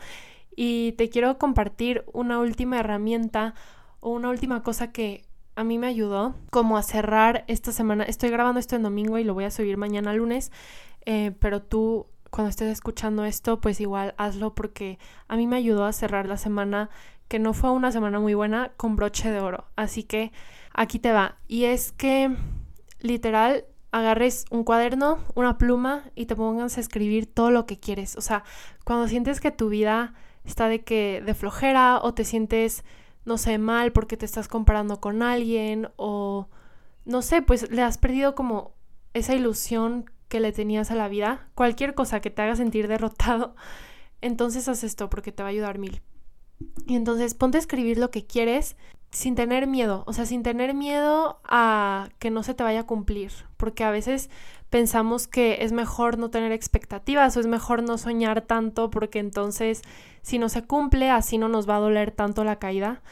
Y 0.54 0.92
te 0.92 1.08
quiero 1.08 1.38
compartir 1.38 2.04
una 2.12 2.38
última 2.38 2.78
herramienta 2.78 3.54
o 4.00 4.10
una 4.10 4.28
última 4.28 4.62
cosa 4.62 4.92
que 4.92 5.24
a 5.54 5.64
mí 5.64 5.78
me 5.78 5.86
ayudó 5.86 6.34
como 6.50 6.76
a 6.76 6.82
cerrar 6.82 7.44
esta 7.46 7.72
semana. 7.72 8.04
Estoy 8.04 8.30
grabando 8.30 8.60
esto 8.60 8.76
en 8.76 8.82
domingo 8.82 9.18
y 9.18 9.24
lo 9.24 9.34
voy 9.34 9.44
a 9.44 9.50
subir 9.50 9.76
mañana 9.76 10.12
lunes, 10.14 10.50
eh, 11.04 11.32
pero 11.40 11.62
tú 11.62 12.06
cuando 12.30 12.48
estés 12.48 12.68
escuchando 12.68 13.26
esto, 13.26 13.60
pues 13.60 13.78
igual 13.80 14.14
hazlo 14.16 14.54
porque 14.54 14.98
a 15.28 15.36
mí 15.36 15.46
me 15.46 15.56
ayudó 15.56 15.84
a 15.84 15.92
cerrar 15.92 16.26
la 16.26 16.38
semana, 16.38 16.88
que 17.28 17.38
no 17.38 17.52
fue 17.52 17.70
una 17.70 17.92
semana 17.92 18.20
muy 18.20 18.32
buena, 18.32 18.72
con 18.78 18.96
broche 18.96 19.30
de 19.30 19.40
oro. 19.40 19.66
Así 19.76 20.02
que 20.02 20.32
aquí 20.72 20.98
te 20.98 21.12
va. 21.12 21.36
Y 21.46 21.64
es 21.64 21.92
que 21.92 22.34
literal 23.00 23.66
agarres 23.92 24.46
un 24.50 24.64
cuaderno, 24.64 25.18
una 25.34 25.58
pluma 25.58 26.10
y 26.14 26.26
te 26.26 26.34
pongas 26.34 26.76
a 26.76 26.80
escribir 26.80 27.26
todo 27.26 27.50
lo 27.50 27.66
que 27.66 27.78
quieres. 27.78 28.16
O 28.16 28.22
sea, 28.22 28.42
cuando 28.84 29.06
sientes 29.06 29.40
que 29.40 29.50
tu 29.50 29.68
vida 29.68 30.14
está 30.44 30.68
de 30.68 30.82
que 30.82 31.22
de 31.24 31.34
flojera 31.34 32.00
o 32.02 32.14
te 32.14 32.24
sientes 32.24 32.84
no 33.24 33.38
sé 33.38 33.58
mal 33.58 33.92
porque 33.92 34.16
te 34.16 34.26
estás 34.26 34.48
comparando 34.48 35.00
con 35.00 35.22
alguien 35.22 35.90
o 35.96 36.48
no 37.04 37.22
sé, 37.22 37.42
pues 37.42 37.70
le 37.70 37.82
has 37.82 37.98
perdido 37.98 38.34
como 38.34 38.74
esa 39.14 39.34
ilusión 39.34 40.10
que 40.28 40.40
le 40.40 40.52
tenías 40.52 40.90
a 40.90 40.94
la 40.94 41.08
vida, 41.08 41.48
cualquier 41.54 41.94
cosa 41.94 42.20
que 42.20 42.30
te 42.30 42.42
haga 42.42 42.56
sentir 42.56 42.88
derrotado, 42.88 43.54
entonces 44.22 44.68
haz 44.68 44.82
esto 44.84 45.10
porque 45.10 45.32
te 45.32 45.42
va 45.42 45.50
a 45.50 45.52
ayudar 45.52 45.78
mil. 45.78 46.02
Y 46.86 46.96
entonces 46.96 47.34
ponte 47.34 47.58
a 47.58 47.60
escribir 47.60 47.98
lo 47.98 48.10
que 48.10 48.26
quieres 48.26 48.76
sin 49.12 49.34
tener 49.34 49.66
miedo, 49.66 50.04
o 50.06 50.12
sea, 50.14 50.24
sin 50.24 50.42
tener 50.42 50.74
miedo 50.74 51.38
a 51.44 52.08
que 52.18 52.30
no 52.30 52.42
se 52.42 52.54
te 52.54 52.64
vaya 52.64 52.80
a 52.80 52.86
cumplir, 52.86 53.30
porque 53.58 53.84
a 53.84 53.90
veces 53.90 54.30
pensamos 54.70 55.28
que 55.28 55.58
es 55.60 55.70
mejor 55.70 56.16
no 56.16 56.30
tener 56.30 56.50
expectativas 56.50 57.36
o 57.36 57.40
es 57.40 57.46
mejor 57.46 57.82
no 57.82 57.98
soñar 57.98 58.40
tanto 58.40 58.90
porque 58.90 59.18
entonces 59.18 59.82
si 60.22 60.38
no 60.38 60.48
se 60.48 60.62
cumple 60.66 61.10
así 61.10 61.36
no 61.36 61.48
nos 61.48 61.68
va 61.68 61.76
a 61.76 61.80
doler 61.80 62.10
tanto 62.10 62.42
la 62.42 62.58
caída, 62.58 63.02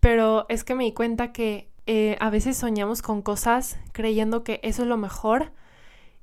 pero 0.00 0.44
es 0.48 0.64
que 0.64 0.74
me 0.74 0.84
di 0.84 0.92
cuenta 0.92 1.32
que 1.32 1.70
eh, 1.86 2.16
a 2.18 2.30
veces 2.30 2.56
soñamos 2.56 3.00
con 3.00 3.22
cosas 3.22 3.78
creyendo 3.92 4.42
que 4.42 4.58
eso 4.64 4.82
es 4.82 4.88
lo 4.88 4.96
mejor 4.96 5.52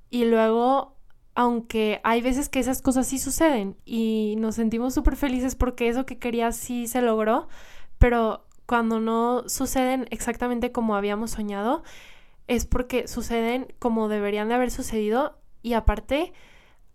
y 0.10 0.26
luego 0.26 0.98
aunque 1.36 2.02
hay 2.04 2.22
veces 2.22 2.50
que 2.50 2.60
esas 2.60 2.82
cosas 2.82 3.08
sí 3.08 3.17
suceden 3.17 3.78
y 3.86 4.36
nos 4.39 4.56
sentimos 4.56 4.94
súper 4.94 5.15
felices 5.15 5.56
porque 5.56 5.88
eso 5.88 6.06
que 6.06 6.20
querías 6.20 6.58
sí 6.58 6.88
se 6.88 7.02
logró, 7.02 7.48
pero 7.98 8.44
cuando 8.72 9.02
no 9.02 9.44
suceden 9.50 10.08
exactamente 10.12 10.72
como 10.72 10.96
habíamos 10.96 11.32
soñado, 11.32 11.84
es 12.48 12.66
porque 12.66 13.06
suceden 13.06 13.68
como 13.80 14.08
deberían 14.08 14.48
de 14.48 14.56
haber 14.56 14.72
sucedido 14.72 15.38
y 15.62 15.74
aparte, 15.74 16.32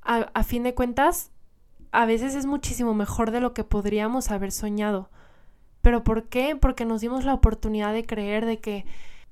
a, 0.01 0.43
fin 0.43 0.63
de 0.63 0.75
cuentas, 0.75 1.33
a 1.93 2.07
veces 2.07 2.35
es 2.35 2.47
muchísimo 2.47 2.95
mejor 2.95 3.31
de 3.31 3.43
lo 3.43 3.53
que 3.53 3.63
podríamos 3.63 4.31
haber 4.31 4.53
soñado. 4.53 5.11
¿Pero 5.83 6.03
por 6.03 6.31
qué? 6.31 6.57
Porque 6.57 6.87
nos 6.87 7.03
dimos 7.03 7.27
la 7.27 7.35
oportunidad 7.35 7.93
de 7.93 8.07
creer 8.07 8.47
de 8.47 8.59
que 8.59 8.87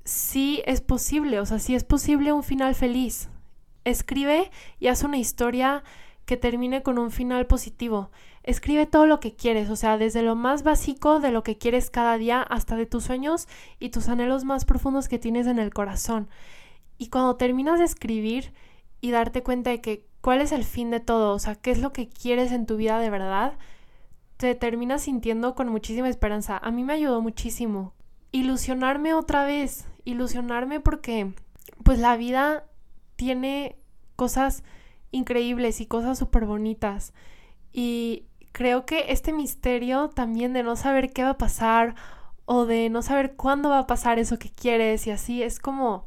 sí 0.04 0.62
es 0.66 0.82
posible, 0.82 1.40
o 1.40 1.46
sea, 1.46 1.58
sí 1.58 1.74
es 1.74 1.84
posible 1.84 2.34
un 2.34 2.42
final 2.42 2.74
feliz. 2.74 3.30
Escribe 3.84 4.50
y 4.78 4.88
haz 4.88 5.02
una 5.02 5.16
historia 5.16 5.82
que 6.26 6.36
termine 6.36 6.82
con 6.82 6.98
un 6.98 7.10
final 7.10 7.46
positivo. 7.46 8.10
Escribe 8.44 8.84
todo 8.84 9.06
lo 9.06 9.20
que 9.20 9.34
quieres, 9.34 9.70
o 9.70 9.76
sea, 9.76 9.96
desde 9.96 10.22
lo 10.22 10.36
más 10.36 10.62
básico 10.62 11.18
de 11.18 11.30
lo 11.30 11.42
que 11.42 11.56
quieres 11.56 11.88
cada 11.88 12.18
día 12.18 12.42
hasta 12.42 12.76
de 12.76 12.84
tus 12.84 13.04
sueños 13.04 13.48
y 13.80 13.88
tus 13.88 14.08
anhelos 14.08 14.44
más 14.44 14.66
profundos 14.66 15.08
que 15.08 15.18
tienes 15.18 15.46
en 15.46 15.58
el 15.58 15.72
corazón. 15.72 16.28
Y 16.98 17.08
cuando 17.08 17.36
terminas 17.36 17.78
de 17.78 17.86
escribir 17.86 18.52
y 19.00 19.10
darte 19.12 19.42
cuenta 19.42 19.70
de 19.70 19.80
que 19.80 20.06
cuál 20.20 20.42
es 20.42 20.52
el 20.52 20.64
fin 20.64 20.90
de 20.90 21.00
todo, 21.00 21.34
o 21.34 21.38
sea, 21.38 21.54
qué 21.54 21.70
es 21.70 21.80
lo 21.80 21.94
que 21.94 22.10
quieres 22.10 22.52
en 22.52 22.66
tu 22.66 22.76
vida 22.76 22.98
de 22.98 23.08
verdad, 23.08 23.54
te 24.36 24.54
terminas 24.54 25.02
sintiendo 25.02 25.54
con 25.54 25.70
muchísima 25.70 26.10
esperanza. 26.10 26.58
A 26.58 26.70
mí 26.70 26.84
me 26.84 26.92
ayudó 26.92 27.22
muchísimo. 27.22 27.94
Ilusionarme 28.30 29.14
otra 29.14 29.46
vez, 29.46 29.86
ilusionarme 30.04 30.80
porque 30.80 31.32
pues 31.82 31.98
la 31.98 32.16
vida 32.18 32.66
tiene 33.16 33.76
cosas 34.16 34.64
increíbles 35.12 35.80
y 35.80 35.86
cosas 35.86 36.18
súper 36.18 36.44
bonitas. 36.44 37.14
Y 37.72 38.24
creo 38.54 38.86
que 38.86 39.06
este 39.08 39.32
misterio 39.32 40.10
también 40.10 40.52
de 40.52 40.62
no 40.62 40.76
saber 40.76 41.12
qué 41.12 41.24
va 41.24 41.30
a 41.30 41.38
pasar 41.38 41.96
o 42.44 42.66
de 42.66 42.88
no 42.88 43.02
saber 43.02 43.34
cuándo 43.34 43.68
va 43.68 43.80
a 43.80 43.86
pasar 43.88 44.20
eso 44.20 44.38
que 44.38 44.48
quieres 44.48 45.08
y 45.08 45.10
así 45.10 45.42
es 45.42 45.58
como, 45.58 46.06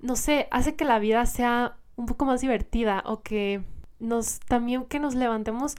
no 0.00 0.16
sé, 0.16 0.48
hace 0.50 0.76
que 0.76 0.86
la 0.86 0.98
vida 0.98 1.26
sea 1.26 1.76
un 1.96 2.06
poco 2.06 2.24
más 2.24 2.40
divertida 2.40 3.02
o 3.04 3.20
que 3.20 3.62
nos 4.00 4.40
también 4.40 4.86
que 4.86 4.98
nos 4.98 5.14
levantemos 5.14 5.74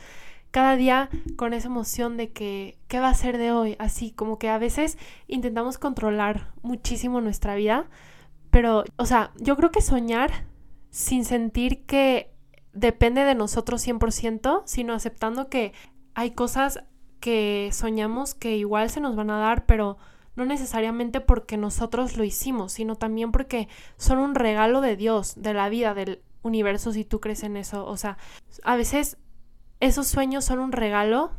cada 0.52 0.75
día 0.75 1.10
con 1.38 1.54
esa 1.54 1.69
emoción 1.69 2.17
de 2.17 2.34
que 2.34 2.78
qué 2.88 2.99
va 2.99 3.10
a 3.10 3.15
ser 3.15 3.39
de 3.39 3.52
hoy, 3.52 3.75
así 3.80 4.12
como 4.12 4.38
que 4.38 4.49
a 4.49 4.60
veces 4.60 4.99
intentamos 5.28 5.80
controlar 5.80 6.52
muchísimo 6.62 7.19
nuestra 7.19 7.56
vida, 7.56 7.89
pero 8.52 8.84
o 8.97 9.06
sea, 9.08 9.32
yo 9.38 9.56
creo 9.56 9.71
que 9.71 9.82
soñar 9.82 10.45
sin 10.91 11.25
sentir 11.25 11.84
que 11.88 12.32
depende 12.73 13.23
de 13.23 13.36
nosotros 13.36 13.86
100%, 13.86 14.63
sino 14.65 14.93
aceptando 14.93 15.49
que 15.49 15.73
hay 16.13 16.32
cosas 16.32 16.84
que 17.19 17.69
soñamos 17.73 18.34
que 18.34 18.58
igual 18.58 18.89
se 18.89 19.01
nos 19.01 19.15
van 19.15 19.29
a 19.29 19.39
dar, 19.39 19.65
pero 19.65 19.97
no 20.36 20.45
necesariamente 20.45 21.19
porque 21.21 21.58
nosotros 21.58 22.15
lo 22.15 22.23
hicimos, 22.23 22.71
sino 22.73 22.95
también 22.95 23.32
porque 23.32 23.67
son 23.97 24.19
un 24.19 24.36
regalo 24.36 24.82
de 24.82 24.95
Dios, 24.95 25.34
de 25.36 25.53
la 25.53 25.69
vida, 25.69 25.93
del 25.93 26.21
universo, 26.41 26.93
si 26.93 27.03
tú 27.03 27.19
crees 27.19 27.43
en 27.43 27.58
eso. 27.58 27.86
O 27.86 27.97
sea, 27.97 28.17
a 28.63 28.75
veces 28.75 29.17
esos 29.79 30.08
sueños 30.08 30.45
son 30.45 30.60
un 30.60 30.71
regalo 30.71 31.32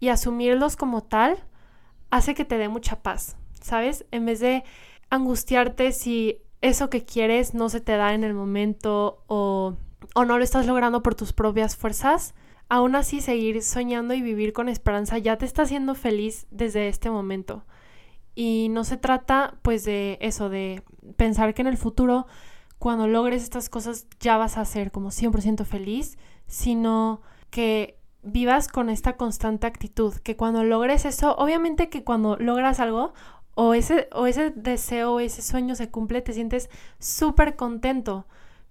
y 0.00 0.08
asumirlos 0.08 0.76
como 0.76 1.02
tal 1.02 1.44
hace 2.10 2.34
que 2.34 2.44
te 2.44 2.58
dé 2.58 2.68
mucha 2.68 3.02
paz, 3.02 3.36
¿sabes? 3.60 4.06
En 4.10 4.26
vez 4.26 4.40
de 4.40 4.64
angustiarte 5.10 5.92
si 5.92 6.42
eso 6.60 6.88
que 6.90 7.04
quieres 7.04 7.54
no 7.54 7.68
se 7.68 7.80
te 7.80 7.96
da 7.96 8.14
en 8.14 8.24
el 8.24 8.34
momento 8.34 9.22
o 9.26 9.76
o 10.14 10.24
no 10.24 10.38
lo 10.38 10.44
estás 10.44 10.66
logrando 10.66 11.02
por 11.02 11.14
tus 11.14 11.32
propias 11.32 11.76
fuerzas, 11.76 12.34
aún 12.68 12.94
así 12.96 13.20
seguir 13.20 13.62
soñando 13.62 14.14
y 14.14 14.22
vivir 14.22 14.52
con 14.52 14.68
esperanza 14.68 15.18
ya 15.18 15.38
te 15.38 15.44
está 15.44 15.62
haciendo 15.62 15.94
feliz 15.94 16.46
desde 16.50 16.88
este 16.88 17.10
momento. 17.10 17.64
Y 18.34 18.68
no 18.70 18.84
se 18.84 18.96
trata 18.96 19.54
pues 19.62 19.84
de 19.84 20.18
eso, 20.20 20.48
de 20.48 20.82
pensar 21.16 21.54
que 21.54 21.62
en 21.62 21.68
el 21.68 21.78
futuro, 21.78 22.26
cuando 22.78 23.06
logres 23.06 23.42
estas 23.42 23.70
cosas, 23.70 24.06
ya 24.20 24.36
vas 24.36 24.58
a 24.58 24.64
ser 24.64 24.90
como 24.90 25.10
100% 25.10 25.64
feliz, 25.64 26.18
sino 26.46 27.22
que 27.50 27.98
vivas 28.22 28.68
con 28.68 28.90
esta 28.90 29.16
constante 29.16 29.66
actitud, 29.66 30.14
que 30.16 30.36
cuando 30.36 30.64
logres 30.64 31.04
eso, 31.04 31.34
obviamente 31.36 31.88
que 31.88 32.04
cuando 32.04 32.36
logras 32.36 32.80
algo, 32.80 33.14
o 33.54 33.72
ese, 33.72 34.08
o 34.12 34.26
ese 34.26 34.50
deseo, 34.50 35.14
o 35.14 35.20
ese 35.20 35.40
sueño 35.40 35.74
se 35.74 35.90
cumple, 35.90 36.20
te 36.20 36.34
sientes 36.34 36.68
súper 36.98 37.56
contento 37.56 38.26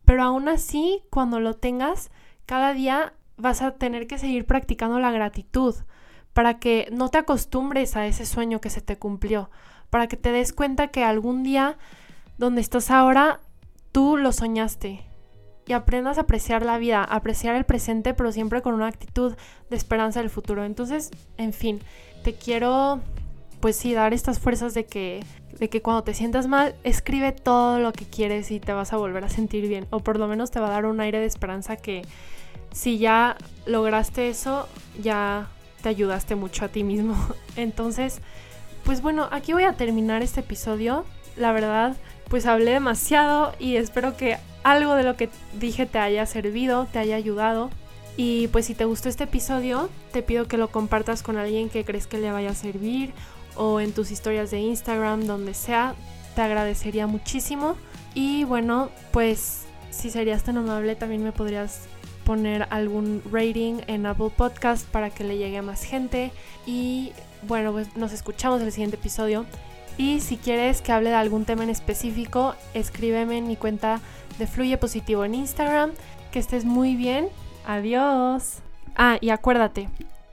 pero 0.06 0.24
aún 0.24 0.48
así, 0.48 1.04
cuando 1.10 1.40
lo 1.40 1.56
tengas, 1.56 2.12
cada 2.46 2.74
día 2.74 3.14
vas 3.38 3.62
a 3.62 3.72
tener 3.72 4.08
que 4.08 4.18
seguir 4.18 4.46
practicando 4.46 5.00
la 5.00 5.12
gratitud 5.12 5.76
para 6.34 6.60
que 6.60 6.88
no 6.92 7.10
te 7.10 7.18
acostumbres 7.18 7.96
a 7.96 8.08
ese 8.08 8.26
sueño 8.26 8.62
que 8.62 8.70
se 8.70 8.82
te 8.82 8.98
cumplió, 8.98 9.50
para 9.90 10.08
que 10.08 10.18
te 10.18 10.32
des 10.32 10.54
cuenta 10.54 10.90
que 10.90 11.04
algún 11.04 11.44
día 11.44 11.78
donde 12.38 12.62
estás 12.62 12.92
ahora, 12.92 13.40
tú 13.92 14.18
lo 14.18 14.32
soñaste 14.32 15.06
y 15.66 15.74
aprendas 15.74 16.18
a 16.18 16.22
apreciar 16.22 16.64
la 16.64 16.78
vida, 16.78 17.00
a 17.00 17.16
apreciar 17.16 17.56
el 17.56 17.66
presente, 17.66 18.14
pero 18.14 18.32
siempre 18.32 18.62
con 18.62 18.74
una 18.74 18.88
actitud 18.88 19.36
de 19.70 19.76
esperanza 19.76 20.20
del 20.20 20.30
futuro. 20.30 20.64
Entonces, 20.64 21.12
en 21.38 21.54
fin, 21.54 21.80
te 22.24 22.36
quiero 22.36 23.02
pues 23.60 23.76
sí 23.76 23.94
dar 23.94 24.14
estas 24.14 24.40
fuerzas 24.40 24.74
de 24.74 24.86
que 24.86 25.24
de 25.60 25.70
que 25.70 25.82
cuando 25.82 26.04
te 26.04 26.14
sientas 26.14 26.48
mal, 26.48 26.76
escribe 26.84 27.32
todo 27.32 27.80
lo 27.80 27.94
que 27.94 28.06
quieres 28.06 28.52
y 28.52 28.60
te 28.60 28.74
vas 28.74 28.94
a 28.94 28.98
volver 28.98 29.24
a 29.24 29.30
sentir 29.30 29.68
bien. 29.68 29.88
O 29.90 30.00
por 30.00 30.20
lo 30.20 30.28
menos 30.28 30.52
te 30.52 30.60
va 30.60 30.68
a 30.68 30.72
dar 30.72 30.86
un 30.86 31.00
aire 31.00 31.20
de 31.20 31.26
esperanza 31.26 31.78
que 31.78 32.04
si 32.72 32.98
ya 32.98 33.38
lograste 33.66 34.30
eso, 34.30 34.68
ya 35.02 35.48
te 35.82 35.90
ayudaste 35.90 36.36
mucho 36.36 36.66
a 36.66 36.68
ti 36.68 36.84
mismo. 36.84 37.16
Entonces, 37.56 38.20
pues 38.84 39.02
bueno, 39.02 39.30
aquí 39.32 39.54
voy 39.54 39.64
a 39.64 39.74
terminar 39.74 40.24
este 40.24 40.42
episodio. 40.42 41.06
La 41.38 41.52
verdad, 41.54 41.96
pues 42.30 42.46
hablé 42.46 42.72
demasiado 42.72 43.54
y 43.60 43.78
espero 43.78 44.18
que 44.18 44.38
algo 44.64 44.96
de 44.96 45.04
lo 45.04 45.16
que 45.16 45.30
dije 45.60 45.86
te 45.86 46.00
haya 46.00 46.26
servido, 46.26 46.86
te 46.92 47.00
haya 47.00 47.16
ayudado. 47.16 47.70
Y 48.18 48.48
pues 48.50 48.66
si 48.66 48.76
te 48.76 48.86
gustó 48.86 49.10
este 49.10 49.26
episodio, 49.26 49.90
te 50.12 50.22
pido 50.22 50.48
que 50.48 50.58
lo 50.58 50.70
compartas 50.70 51.22
con 51.22 51.38
alguien 51.38 51.70
que 51.70 51.84
crees 51.84 52.08
que 52.08 52.18
le 52.18 52.32
vaya 52.32 52.52
a 52.52 52.56
servir 52.56 53.14
o 53.56 53.80
en 53.80 53.94
tus 53.94 54.12
historias 54.12 54.52
de 54.52 54.60
Instagram, 54.60 55.26
donde 55.26 55.54
sea, 55.54 55.96
te 56.36 56.42
agradecería 56.42 57.08
muchísimo. 57.08 57.76
Y 58.14 58.44
bueno, 58.44 58.90
pues 59.12 59.66
si 59.92 60.10
serías 60.10 60.44
tan 60.44 60.58
amable, 60.58 60.96
también 60.96 61.24
me 61.24 61.32
podrías 61.32 61.82
poner 62.26 62.68
algún 62.72 63.22
rating 63.32 63.82
en 63.88 64.06
Apple 64.06 64.32
Podcast 64.36 64.86
para 64.88 65.10
que 65.10 65.24
le 65.24 65.38
llegue 65.38 65.58
a 65.58 65.62
más 65.62 65.84
gente. 65.84 66.32
Y 66.66 67.14
bueno, 67.48 67.72
pues 67.72 67.96
nos 67.96 68.12
escuchamos 68.12 68.60
en 68.62 68.68
el 68.68 68.72
siguiente 68.74 68.98
episodio. 68.98 69.46
Y 69.98 70.20
si 70.20 70.36
quieres 70.38 70.82
que 70.82 70.92
hable 70.92 71.10
de 71.10 71.16
algún 71.16 71.46
tema 71.46 71.64
en 71.64 71.70
específico, 71.70 72.56
escríbeme 72.74 73.38
en 73.38 73.48
mi 73.48 73.56
cuenta 73.56 74.02
de 74.38 74.48
Fluye 74.48 74.78
Positivo 74.78 75.24
en 75.24 75.36
Instagram. 75.36 75.92
Que 76.32 76.40
estés 76.40 76.66
muy 76.66 76.96
bien. 76.96 77.30
Adiós. 77.66 78.58
Ah, 78.98 79.18
y 79.22 79.30
acuérdate, 79.30 79.90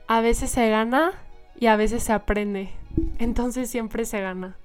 a 0.07 0.21
veces 0.21 0.49
se 0.51 0.69
gana 0.69 1.13
y 1.59 1.67
a 1.67 1.75
veces 1.75 2.03
se 2.03 2.13
aprende. 2.13 2.82
Entonces 3.19 3.69
siempre 3.69 4.05
se 4.05 4.21
gana. 4.21 4.57